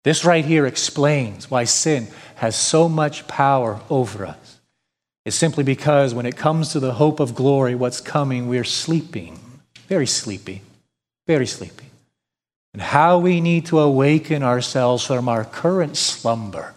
This 0.06 0.24
right 0.24 0.46
here 0.46 0.66
explains 0.66 1.52
why 1.52 1.66
sin 1.66 2.08
has 2.36 2.56
so 2.56 2.88
much 2.88 3.28
power 3.28 3.82
over 3.90 4.26
us 4.26 4.49
is 5.30 5.36
simply 5.36 5.64
because 5.64 6.12
when 6.12 6.26
it 6.26 6.36
comes 6.36 6.70
to 6.70 6.80
the 6.80 6.94
hope 6.94 7.20
of 7.20 7.36
glory, 7.36 7.76
what's 7.76 8.02
coming, 8.02 8.48
we're 8.48 8.64
sleeping, 8.64 9.40
very 9.88 10.08
sleepy, 10.08 10.64
very 11.28 11.46
sleepy. 11.46 11.86
And 12.74 12.82
how 12.82 13.20
we 13.20 13.40
need 13.40 13.68
to 13.68 13.78
awaken 13.78 14.42
ourselves 14.42 15.06
from 15.06 15.30
our 15.30 15.46
current 15.46 15.98
slumber 15.98 16.74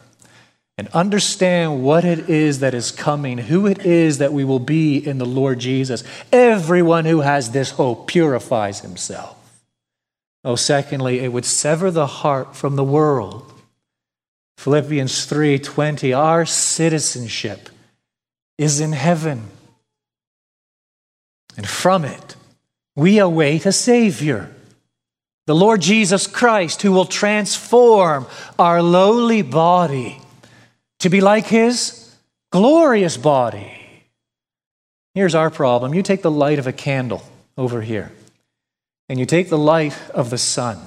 and 0.77 0.87
understand 0.89 1.83
what 1.83 2.05
it 2.05 2.29
is 2.29 2.61
that 2.61 2.75
is 2.75 2.91
coming, 2.91 3.39
who 3.39 3.67
it 3.67 3.87
is 3.87 4.19
that 4.19 4.35
we 4.35 4.45
will 4.45 4.59
be 4.59 4.99
in 4.99 5.17
the 5.17 5.25
Lord 5.25 5.59
Jesus. 5.59 6.05
Everyone 6.31 7.07
who 7.07 7.23
has 7.23 7.53
this 7.53 7.71
hope 7.71 8.07
purifies 8.07 8.81
himself. 8.81 9.35
Oh, 10.45 10.57
secondly, 10.57 11.21
it 11.21 11.33
would 11.33 11.47
sever 11.47 11.91
the 11.91 12.07
heart 12.07 12.55
from 12.55 12.77
the 12.77 12.85
world. 12.85 13.51
Philippians 14.59 15.25
3:20 15.25 16.13
our 16.13 16.45
citizenship 16.45 17.71
is 18.59 18.81
in 18.81 18.93
heaven. 18.93 19.49
And 21.57 21.69
from 21.69 22.05
it, 22.05 22.37
we 22.95 23.19
await 23.19 23.67
a 23.67 23.73
Savior, 23.73 24.51
the 25.47 25.55
Lord 25.55 25.81
Jesus 25.81 26.27
Christ, 26.27 26.83
who 26.83 26.93
will 26.93 27.05
transform 27.05 28.27
our 28.59 28.83
lowly 28.83 29.43
body 29.43 30.21
to 31.01 31.09
be 31.09 31.21
like 31.21 31.47
His 31.47 32.15
glorious 32.51 33.17
body. 33.17 33.79
Here's 35.15 35.35
our 35.35 35.51
problem 35.51 35.95
you 35.95 36.03
take 36.03 36.23
the 36.23 36.31
light 36.31 36.59
of 36.59 36.67
a 36.67 36.73
candle 36.73 37.23
over 37.59 37.83
here, 37.83 38.13
and 39.09 39.19
you 39.19 39.27
take 39.27 39.49
the 39.49 39.59
light 39.59 39.99
of 40.11 40.31
the 40.31 40.39
sun, 40.39 40.79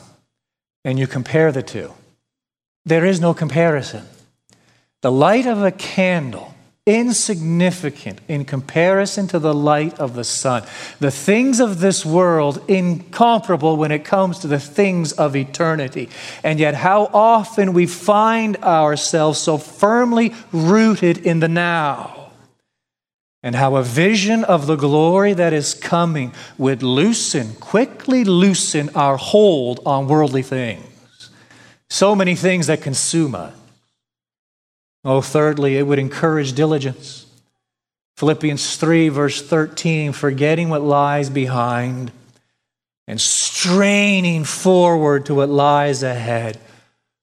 and 0.84 0.98
you 0.98 1.06
compare 1.06 1.52
the 1.52 1.64
two. 1.64 1.92
There 2.86 3.06
is 3.06 3.20
no 3.20 3.34
comparison. 3.34 4.06
The 5.02 5.12
light 5.12 5.46
of 5.46 5.62
a 5.64 5.72
candle 5.72 6.55
insignificant 6.88 8.22
in 8.28 8.46
comparison 8.46 9.28
to 9.28 9.40
the 9.40 9.54
light 9.54 10.00
of 10.00 10.14
the 10.14 10.24
sun. 10.24 10.64
The 11.00 11.10
things 11.10 11.60
of 11.60 11.80
this 11.80 12.06
world, 12.06 12.64
incomparable 12.68 13.76
when 13.76 13.92
it 13.92 14.06
comes 14.06 14.38
to 14.40 14.48
the 14.48 14.60
things 14.60 15.12
of 15.14 15.36
eternity. 15.36 16.10
And 16.44 16.60
yet, 16.60 16.76
how 16.76 17.10
often 17.12 17.74
we 17.74 17.88
find 17.88 18.58
ourselves 18.58 19.40
so 19.40 19.58
firmly 19.58 20.36
rooted 20.52 21.18
in 21.18 21.40
the 21.40 21.48
now. 21.48 22.32
and 23.46 23.56
how 23.56 23.76
a 23.76 23.84
vision 23.84 24.44
of 24.44 24.66
the 24.66 24.76
glory 24.76 25.34
that 25.34 25.54
is 25.54 25.76
coming 25.76 26.34
would 26.58 26.82
loosen, 26.82 27.54
quickly 27.60 28.24
loosen 28.24 28.90
our 28.96 29.18
hold 29.18 29.80
on 29.86 30.08
worldly 30.08 30.42
things. 30.42 31.30
So 31.88 32.16
many 32.16 32.34
things 32.34 32.66
that 32.66 32.82
consume 32.82 33.36
us. 33.36 33.54
Oh, 35.06 35.22
thirdly, 35.22 35.78
it 35.78 35.84
would 35.84 36.00
encourage 36.00 36.54
diligence. 36.54 37.28
Philippians 38.18 38.78
3, 38.78 39.10
verse 39.10 39.42
13, 39.42 40.14
forgetting 40.14 40.70
what 40.70 40.82
lies 40.82 41.30
behind 41.30 42.12
and 43.08 43.22
straining 43.22 44.44
forward 44.44 45.28
to 45.28 45.36
what 45.36 45.50
lies 45.50 46.02
ahead, 46.02 46.60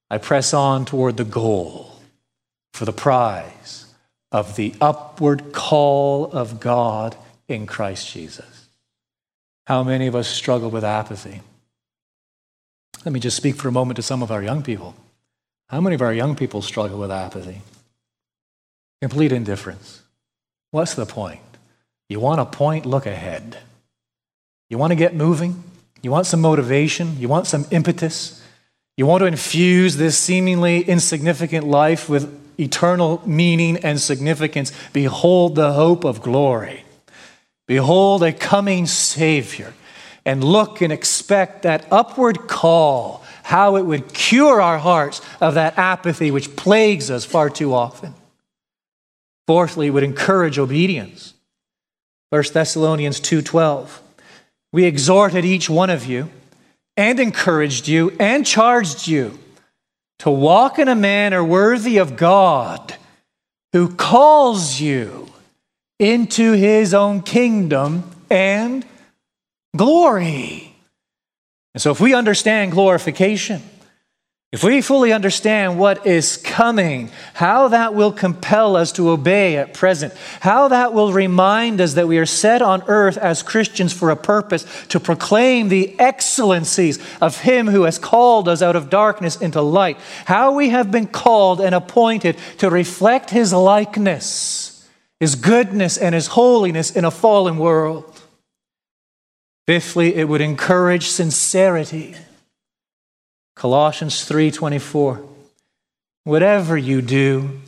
I 0.08 0.18
press 0.18 0.54
on 0.54 0.84
toward 0.84 1.16
the 1.16 1.24
goal 1.24 1.90
for 2.72 2.84
the 2.84 2.92
prize 2.92 3.86
of 4.30 4.54
the 4.54 4.74
upward 4.80 5.52
call 5.52 6.30
of 6.30 6.60
God 6.60 7.16
in 7.48 7.66
Christ 7.66 8.12
Jesus. 8.12 8.68
How 9.66 9.82
many 9.82 10.06
of 10.06 10.14
us 10.14 10.28
struggle 10.28 10.70
with 10.70 10.84
apathy? 10.84 11.40
Let 13.04 13.12
me 13.12 13.20
just 13.20 13.36
speak 13.36 13.56
for 13.56 13.68
a 13.68 13.72
moment 13.72 13.96
to 13.96 14.02
some 14.02 14.22
of 14.22 14.30
our 14.30 14.42
young 14.42 14.62
people. 14.62 14.94
How 15.72 15.80
many 15.80 15.94
of 15.94 16.02
our 16.02 16.12
young 16.12 16.36
people 16.36 16.60
struggle 16.60 16.98
with 16.98 17.10
apathy? 17.10 17.62
Complete 19.00 19.32
indifference. 19.32 20.02
What's 20.70 20.94
the 20.94 21.06
point? 21.06 21.40
You 22.10 22.20
want 22.20 22.42
a 22.42 22.44
point? 22.44 22.84
Look 22.84 23.06
ahead. 23.06 23.56
You 24.68 24.76
want 24.76 24.90
to 24.90 24.96
get 24.96 25.14
moving? 25.14 25.64
You 26.02 26.10
want 26.10 26.26
some 26.26 26.42
motivation? 26.42 27.18
You 27.18 27.28
want 27.28 27.46
some 27.46 27.64
impetus? 27.70 28.44
You 28.98 29.06
want 29.06 29.22
to 29.22 29.26
infuse 29.26 29.96
this 29.96 30.18
seemingly 30.18 30.82
insignificant 30.82 31.66
life 31.66 32.06
with 32.06 32.38
eternal 32.60 33.22
meaning 33.24 33.78
and 33.78 33.98
significance? 33.98 34.72
Behold 34.92 35.54
the 35.54 35.72
hope 35.72 36.04
of 36.04 36.20
glory. 36.20 36.84
Behold 37.66 38.22
a 38.22 38.34
coming 38.34 38.84
Savior. 38.84 39.72
And 40.26 40.44
look 40.44 40.82
and 40.82 40.92
expect 40.92 41.62
that 41.62 41.86
upward 41.90 42.46
call, 42.46 43.21
how 43.42 43.76
it 43.76 43.82
would 43.82 44.12
cure 44.12 44.60
our 44.60 44.78
hearts 44.78 45.20
of 45.40 45.54
that 45.54 45.78
apathy 45.78 46.30
which 46.30 46.56
plagues 46.56 47.10
us 47.10 47.24
far 47.24 47.50
too 47.50 47.74
often. 47.74 48.14
Fourthly, 49.46 49.88
it 49.88 49.90
would 49.90 50.04
encourage 50.04 50.58
obedience. 50.58 51.34
1 52.30 52.54
Thessalonians 52.54 53.20
2:12 53.20 54.00
we 54.72 54.84
exhorted 54.84 55.44
each 55.44 55.68
one 55.68 55.90
of 55.90 56.06
you 56.06 56.30
and 56.96 57.20
encouraged 57.20 57.88
you 57.88 58.16
and 58.18 58.46
charged 58.46 59.06
you 59.06 59.38
to 60.20 60.30
walk 60.30 60.78
in 60.78 60.88
a 60.88 60.94
manner 60.94 61.44
worthy 61.44 61.98
of 61.98 62.16
God 62.16 62.96
who 63.72 63.94
calls 63.94 64.80
you 64.80 65.28
into 65.98 66.52
his 66.52 66.94
own 66.94 67.22
kingdom 67.22 68.10
and 68.30 68.86
glory. 69.76 70.71
And 71.74 71.80
so, 71.80 71.90
if 71.90 72.00
we 72.00 72.14
understand 72.14 72.72
glorification, 72.72 73.62
if 74.52 74.62
we 74.62 74.82
fully 74.82 75.14
understand 75.14 75.78
what 75.78 76.06
is 76.06 76.36
coming, 76.36 77.10
how 77.32 77.68
that 77.68 77.94
will 77.94 78.12
compel 78.12 78.76
us 78.76 78.92
to 78.92 79.08
obey 79.08 79.56
at 79.56 79.72
present, 79.72 80.12
how 80.40 80.68
that 80.68 80.92
will 80.92 81.10
remind 81.10 81.80
us 81.80 81.94
that 81.94 82.06
we 82.06 82.18
are 82.18 82.26
set 82.26 82.60
on 82.60 82.82
earth 82.86 83.16
as 83.16 83.42
Christians 83.42 83.94
for 83.94 84.10
a 84.10 84.16
purpose 84.16 84.66
to 84.88 85.00
proclaim 85.00 85.68
the 85.68 85.98
excellencies 85.98 86.98
of 87.22 87.40
Him 87.40 87.66
who 87.66 87.84
has 87.84 87.98
called 87.98 88.46
us 88.46 88.60
out 88.60 88.76
of 88.76 88.90
darkness 88.90 89.36
into 89.36 89.62
light, 89.62 89.96
how 90.26 90.52
we 90.52 90.68
have 90.68 90.90
been 90.90 91.06
called 91.06 91.62
and 91.62 91.74
appointed 91.74 92.36
to 92.58 92.68
reflect 92.68 93.30
His 93.30 93.54
likeness, 93.54 94.86
His 95.18 95.34
goodness, 95.34 95.96
and 95.96 96.14
His 96.14 96.26
holiness 96.26 96.90
in 96.90 97.06
a 97.06 97.10
fallen 97.10 97.56
world. 97.56 98.11
Fifthly, 99.72 100.16
it 100.16 100.28
would 100.28 100.42
encourage 100.42 101.08
sincerity. 101.08 102.14
Colossians 103.56 104.22
3:24 104.22 105.26
Whatever 106.24 106.76
you 106.76 107.00
do, 107.00 107.58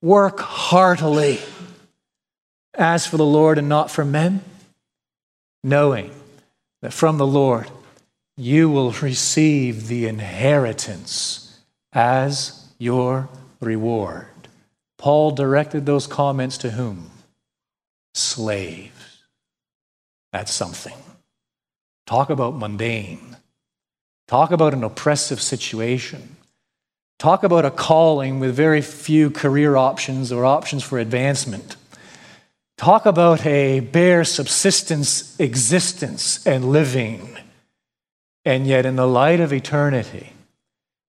work 0.00 0.38
heartily 0.38 1.40
as 2.74 3.04
for 3.04 3.16
the 3.16 3.26
Lord 3.26 3.58
and 3.58 3.68
not 3.68 3.90
for 3.90 4.04
men, 4.04 4.44
knowing 5.64 6.14
that 6.82 6.92
from 6.92 7.18
the 7.18 7.26
Lord 7.26 7.68
you 8.36 8.70
will 8.70 8.92
receive 8.92 9.88
the 9.88 10.06
inheritance 10.06 11.58
as 11.92 12.68
your 12.78 13.28
reward. 13.58 14.46
Paul 14.98 15.32
directed 15.32 15.84
those 15.84 16.06
comments 16.06 16.58
to 16.58 16.70
whom? 16.70 17.10
Slaves. 18.14 19.24
That's 20.30 20.54
something. 20.54 20.94
Talk 22.10 22.28
about 22.28 22.56
mundane. 22.56 23.36
Talk 24.26 24.50
about 24.50 24.74
an 24.74 24.82
oppressive 24.82 25.40
situation. 25.40 26.34
Talk 27.20 27.44
about 27.44 27.64
a 27.64 27.70
calling 27.70 28.40
with 28.40 28.52
very 28.52 28.80
few 28.80 29.30
career 29.30 29.76
options 29.76 30.32
or 30.32 30.44
options 30.44 30.82
for 30.82 30.98
advancement. 30.98 31.76
Talk 32.76 33.06
about 33.06 33.46
a 33.46 33.78
bare 33.78 34.24
subsistence 34.24 35.38
existence 35.38 36.44
and 36.44 36.72
living. 36.72 37.38
And 38.44 38.66
yet, 38.66 38.86
in 38.86 38.96
the 38.96 39.06
light 39.06 39.38
of 39.38 39.52
eternity, 39.52 40.32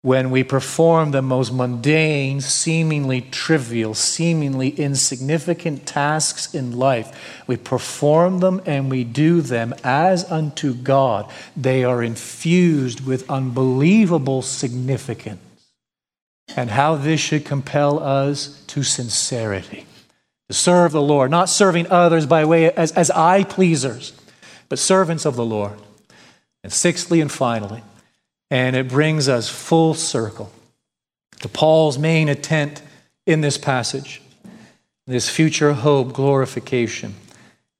when 0.03 0.31
we 0.31 0.43
perform 0.43 1.11
the 1.11 1.21
most 1.21 1.53
mundane, 1.53 2.41
seemingly 2.41 3.21
trivial, 3.21 3.93
seemingly 3.93 4.69
insignificant 4.69 5.85
tasks 5.85 6.55
in 6.55 6.75
life. 6.77 7.43
We 7.45 7.57
perform 7.57 8.39
them 8.39 8.61
and 8.65 8.89
we 8.89 9.03
do 9.03 9.41
them 9.41 9.75
as 9.83 10.29
unto 10.31 10.73
God. 10.73 11.31
They 11.55 11.83
are 11.83 12.01
infused 12.01 13.05
with 13.05 13.29
unbelievable 13.29 14.41
significance. 14.41 15.39
And 16.55 16.71
how 16.71 16.95
this 16.95 17.21
should 17.21 17.45
compel 17.45 17.99
us 17.99 18.61
to 18.67 18.83
sincerity, 18.83 19.85
to 20.49 20.53
serve 20.55 20.91
the 20.91 21.01
Lord, 21.01 21.31
not 21.31 21.47
serving 21.47 21.87
others 21.87 22.25
by 22.25 22.43
way 22.43 22.71
as, 22.71 22.91
as 22.93 23.11
eye 23.11 23.43
pleasers, 23.43 24.13
but 24.67 24.79
servants 24.79 25.25
of 25.25 25.35
the 25.35 25.45
Lord. 25.45 25.79
And 26.63 26.73
sixthly 26.73 27.21
and 27.21 27.31
finally, 27.31 27.83
and 28.51 28.75
it 28.75 28.87
brings 28.87 29.27
us 29.27 29.49
full 29.49 29.95
circle 29.95 30.51
to 31.39 31.49
Paul's 31.49 31.97
main 31.97 32.29
intent 32.29 32.83
in 33.25 33.41
this 33.41 33.57
passage 33.57 34.21
this 35.07 35.29
future 35.29 35.73
hope, 35.73 36.13
glorification. 36.13 37.15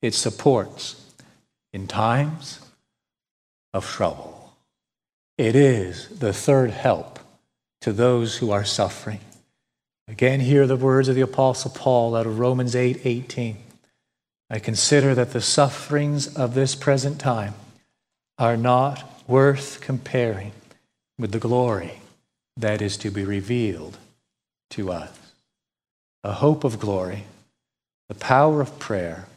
It 0.01 0.13
supports 0.13 1.13
in 1.71 1.87
times 1.87 2.59
of 3.73 3.87
trouble. 3.87 4.53
It 5.37 5.55
is 5.55 6.07
the 6.07 6.33
third 6.33 6.71
help 6.71 7.19
to 7.81 7.93
those 7.93 8.37
who 8.37 8.51
are 8.51 8.65
suffering. 8.65 9.19
Again, 10.07 10.41
hear 10.41 10.67
the 10.67 10.75
words 10.75 11.07
of 11.07 11.15
the 11.15 11.21
Apostle 11.21 11.71
Paul 11.71 12.15
out 12.15 12.25
of 12.25 12.39
Romans 12.39 12.75
8 12.75 13.05
18. 13.05 13.57
I 14.49 14.59
consider 14.59 15.15
that 15.15 15.31
the 15.31 15.41
sufferings 15.41 16.35
of 16.35 16.53
this 16.53 16.75
present 16.75 17.19
time 17.19 17.53
are 18.37 18.57
not 18.57 19.23
worth 19.27 19.79
comparing 19.79 20.51
with 21.21 21.31
the 21.31 21.39
glory 21.39 22.01
that 22.57 22.81
is 22.81 22.97
to 22.97 23.11
be 23.11 23.23
revealed 23.23 23.97
to 24.71 24.91
us. 24.91 25.11
A 26.23 26.33
hope 26.33 26.63
of 26.63 26.79
glory, 26.79 27.25
the 28.09 28.15
power 28.15 28.59
of 28.59 28.79
prayer, 28.79 29.27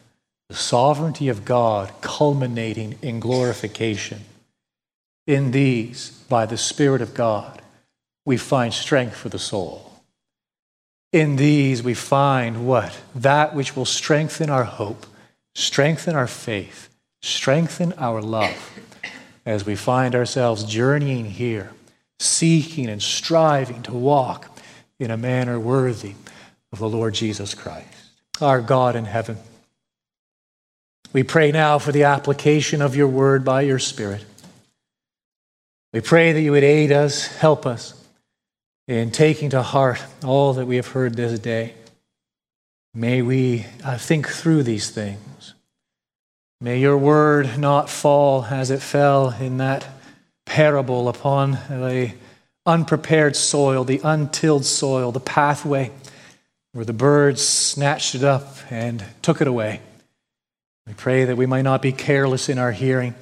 the 0.49 0.55
sovereignty 0.55 1.29
of 1.29 1.45
God 1.45 1.91
culminating 2.01 2.97
in 3.01 3.19
glorification. 3.19 4.21
In 5.27 5.51
these, 5.51 6.09
by 6.27 6.45
the 6.45 6.57
Spirit 6.57 7.01
of 7.01 7.13
God, 7.13 7.61
we 8.25 8.37
find 8.37 8.73
strength 8.73 9.15
for 9.15 9.29
the 9.29 9.39
soul. 9.39 9.91
In 11.13 11.35
these, 11.35 11.83
we 11.83 11.93
find 11.93 12.67
what? 12.67 12.99
That 13.13 13.55
which 13.55 13.75
will 13.75 13.85
strengthen 13.85 14.49
our 14.49 14.65
hope, 14.65 15.05
strengthen 15.53 16.15
our 16.15 16.27
faith, 16.27 16.89
strengthen 17.21 17.93
our 17.93 18.21
love 18.21 18.71
as 19.45 19.65
we 19.65 19.75
find 19.75 20.15
ourselves 20.15 20.63
journeying 20.63 21.25
here, 21.25 21.71
seeking 22.19 22.87
and 22.87 23.01
striving 23.01 23.83
to 23.83 23.93
walk 23.93 24.49
in 24.99 25.11
a 25.11 25.17
manner 25.17 25.59
worthy 25.59 26.13
of 26.71 26.79
the 26.79 26.89
Lord 26.89 27.13
Jesus 27.13 27.53
Christ, 27.53 27.87
our 28.41 28.61
God 28.61 28.95
in 28.95 29.05
heaven. 29.05 29.37
We 31.13 31.23
pray 31.23 31.51
now 31.51 31.79
for 31.79 31.91
the 31.91 32.03
application 32.03 32.81
of 32.81 32.95
your 32.95 33.07
word 33.07 33.45
by 33.45 33.61
your 33.61 33.79
Spirit. 33.79 34.25
We 35.93 36.01
pray 36.01 36.33
that 36.33 36.41
you 36.41 36.51
would 36.51 36.63
aid 36.63 36.91
us, 36.91 37.27
help 37.37 37.65
us 37.65 37.93
in 38.87 39.11
taking 39.11 39.49
to 39.51 39.61
heart 39.61 40.03
all 40.23 40.53
that 40.53 40.65
we 40.65 40.75
have 40.75 40.87
heard 40.87 41.15
this 41.15 41.39
day. 41.39 41.73
May 42.93 43.21
we 43.21 43.65
uh, 43.83 43.97
think 43.97 44.27
through 44.27 44.63
these 44.63 44.89
things. 44.89 45.53
May 46.61 46.79
your 46.79 46.97
word 46.97 47.57
not 47.57 47.89
fall 47.89 48.45
as 48.45 48.71
it 48.71 48.81
fell 48.81 49.29
in 49.39 49.57
that 49.57 49.85
parable 50.45 51.09
upon 51.09 51.51
the 51.69 52.13
unprepared 52.65 53.35
soil, 53.35 53.83
the 53.83 54.01
untilled 54.03 54.65
soil, 54.65 55.11
the 55.11 55.19
pathway 55.19 55.91
where 56.75 56.85
the 56.85 56.93
birds 56.93 57.41
snatched 57.41 58.15
it 58.15 58.23
up 58.23 58.57
and 58.69 59.03
took 59.21 59.39
it 59.39 59.47
away. 59.47 59.79
We 60.85 60.93
pray 60.93 61.23
that 61.23 61.37
we 61.37 61.45
might 61.45 61.61
not 61.61 61.81
be 61.81 61.93
careless 61.93 62.49
in 62.49 62.59
our 62.59 62.73
hearing, 62.73 63.15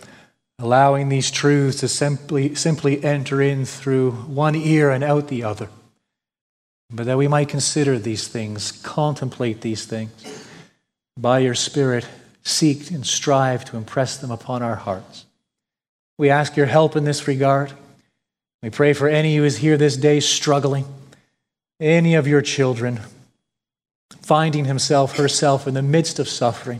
allowing 0.57 1.09
these 1.09 1.29
truths 1.29 1.79
to 1.81 1.87
simply, 1.87 2.55
simply 2.55 3.03
enter 3.03 3.41
in 3.43 3.65
through 3.65 4.11
one 4.11 4.55
ear 4.55 4.89
and 4.89 5.03
out 5.03 5.27
the 5.27 5.43
other, 5.43 5.69
but 6.89 7.05
that 7.05 7.17
we 7.17 7.27
might 7.27 7.47
consider 7.47 7.99
these 7.99 8.27
things, 8.27 8.71
contemplate 8.71 9.61
these 9.61 9.85
things. 9.85 10.11
By 11.15 11.39
your 11.39 11.55
Spirit, 11.55 12.07
seek 12.43 12.89
and 12.89 13.05
strive 13.05 13.65
to 13.65 13.77
impress 13.77 14.17
them 14.17 14.31
upon 14.31 14.63
our 14.63 14.77
hearts. 14.77 15.25
We 16.17 16.29
ask 16.29 16.55
your 16.55 16.67
help 16.67 16.95
in 16.95 17.05
this 17.05 17.27
regard. 17.27 17.71
We 18.61 18.69
pray 18.69 18.93
for 18.93 19.07
any 19.07 19.35
who 19.35 19.43
is 19.43 19.57
here 19.57 19.77
this 19.77 19.97
day 19.97 20.19
struggling, 20.19 20.85
any 21.79 22.15
of 22.15 22.27
your 22.27 22.41
children 22.41 23.01
finding 24.21 24.65
himself, 24.65 25.17
herself 25.17 25.67
in 25.67 25.73
the 25.73 25.81
midst 25.81 26.17
of 26.17 26.29
suffering, 26.29 26.79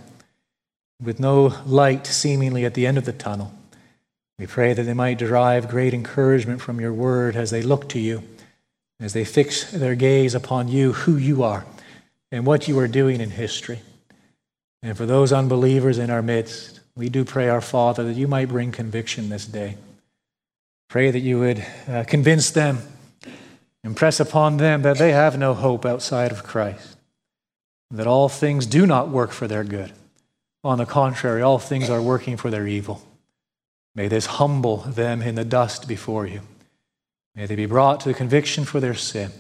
with 1.01 1.19
no 1.19 1.53
light 1.65 2.07
seemingly 2.07 2.65
at 2.65 2.73
the 2.73 2.87
end 2.87 2.97
of 2.97 3.05
the 3.05 3.13
tunnel. 3.13 3.53
We 4.39 4.47
pray 4.47 4.73
that 4.73 4.83
they 4.83 4.93
might 4.93 5.17
derive 5.17 5.69
great 5.69 5.93
encouragement 5.93 6.61
from 6.61 6.79
your 6.79 6.93
word 6.93 7.35
as 7.35 7.51
they 7.51 7.61
look 7.61 7.89
to 7.89 7.99
you, 7.99 8.23
as 8.99 9.13
they 9.13 9.25
fix 9.25 9.69
their 9.71 9.95
gaze 9.95 10.33
upon 10.33 10.69
you, 10.69 10.93
who 10.93 11.17
you 11.17 11.43
are, 11.43 11.65
and 12.31 12.45
what 12.45 12.67
you 12.67 12.79
are 12.79 12.87
doing 12.87 13.19
in 13.19 13.31
history. 13.31 13.81
And 14.81 14.97
for 14.97 15.05
those 15.05 15.31
unbelievers 15.33 15.97
in 15.97 16.09
our 16.09 16.21
midst, 16.21 16.79
we 16.95 17.09
do 17.09 17.25
pray, 17.25 17.49
our 17.49 17.61
Father, 17.61 18.03
that 18.03 18.15
you 18.15 18.27
might 18.27 18.49
bring 18.49 18.71
conviction 18.71 19.29
this 19.29 19.45
day. 19.45 19.77
Pray 20.89 21.09
that 21.09 21.19
you 21.19 21.39
would 21.39 21.65
uh, 21.87 22.03
convince 22.03 22.51
them, 22.51 22.79
impress 23.83 24.19
upon 24.19 24.57
them 24.57 24.83
that 24.83 24.99
they 24.99 25.11
have 25.11 25.37
no 25.37 25.53
hope 25.53 25.85
outside 25.85 26.31
of 26.31 26.43
Christ, 26.43 26.97
that 27.89 28.05
all 28.05 28.29
things 28.29 28.65
do 28.65 28.85
not 28.85 29.09
work 29.09 29.31
for 29.31 29.47
their 29.47 29.63
good. 29.63 29.91
On 30.63 30.77
the 30.77 30.85
contrary, 30.85 31.41
all 31.41 31.59
things 31.59 31.89
are 31.89 32.01
working 32.01 32.37
for 32.37 32.51
their 32.51 32.67
evil. 32.67 33.01
May 33.95 34.07
this 34.07 34.25
humble 34.25 34.77
them 34.77 35.21
in 35.21 35.35
the 35.35 35.43
dust 35.43 35.87
before 35.87 36.25
you. 36.25 36.41
May 37.35 37.47
they 37.47 37.55
be 37.55 37.65
brought 37.65 37.99
to 38.01 38.09
the 38.09 38.13
conviction 38.13 38.63
for 38.65 38.79
their 38.79 38.93
sin. 38.93 39.31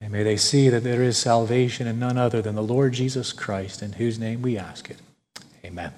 And 0.00 0.12
may 0.12 0.22
they 0.22 0.38
see 0.38 0.70
that 0.70 0.82
there 0.82 1.02
is 1.02 1.18
salvation 1.18 1.86
in 1.86 1.98
none 1.98 2.16
other 2.16 2.40
than 2.40 2.54
the 2.54 2.62
Lord 2.62 2.94
Jesus 2.94 3.32
Christ, 3.32 3.82
in 3.82 3.92
whose 3.92 4.18
name 4.18 4.40
we 4.40 4.56
ask 4.56 4.88
it. 4.88 4.96
Amen. 5.64 5.92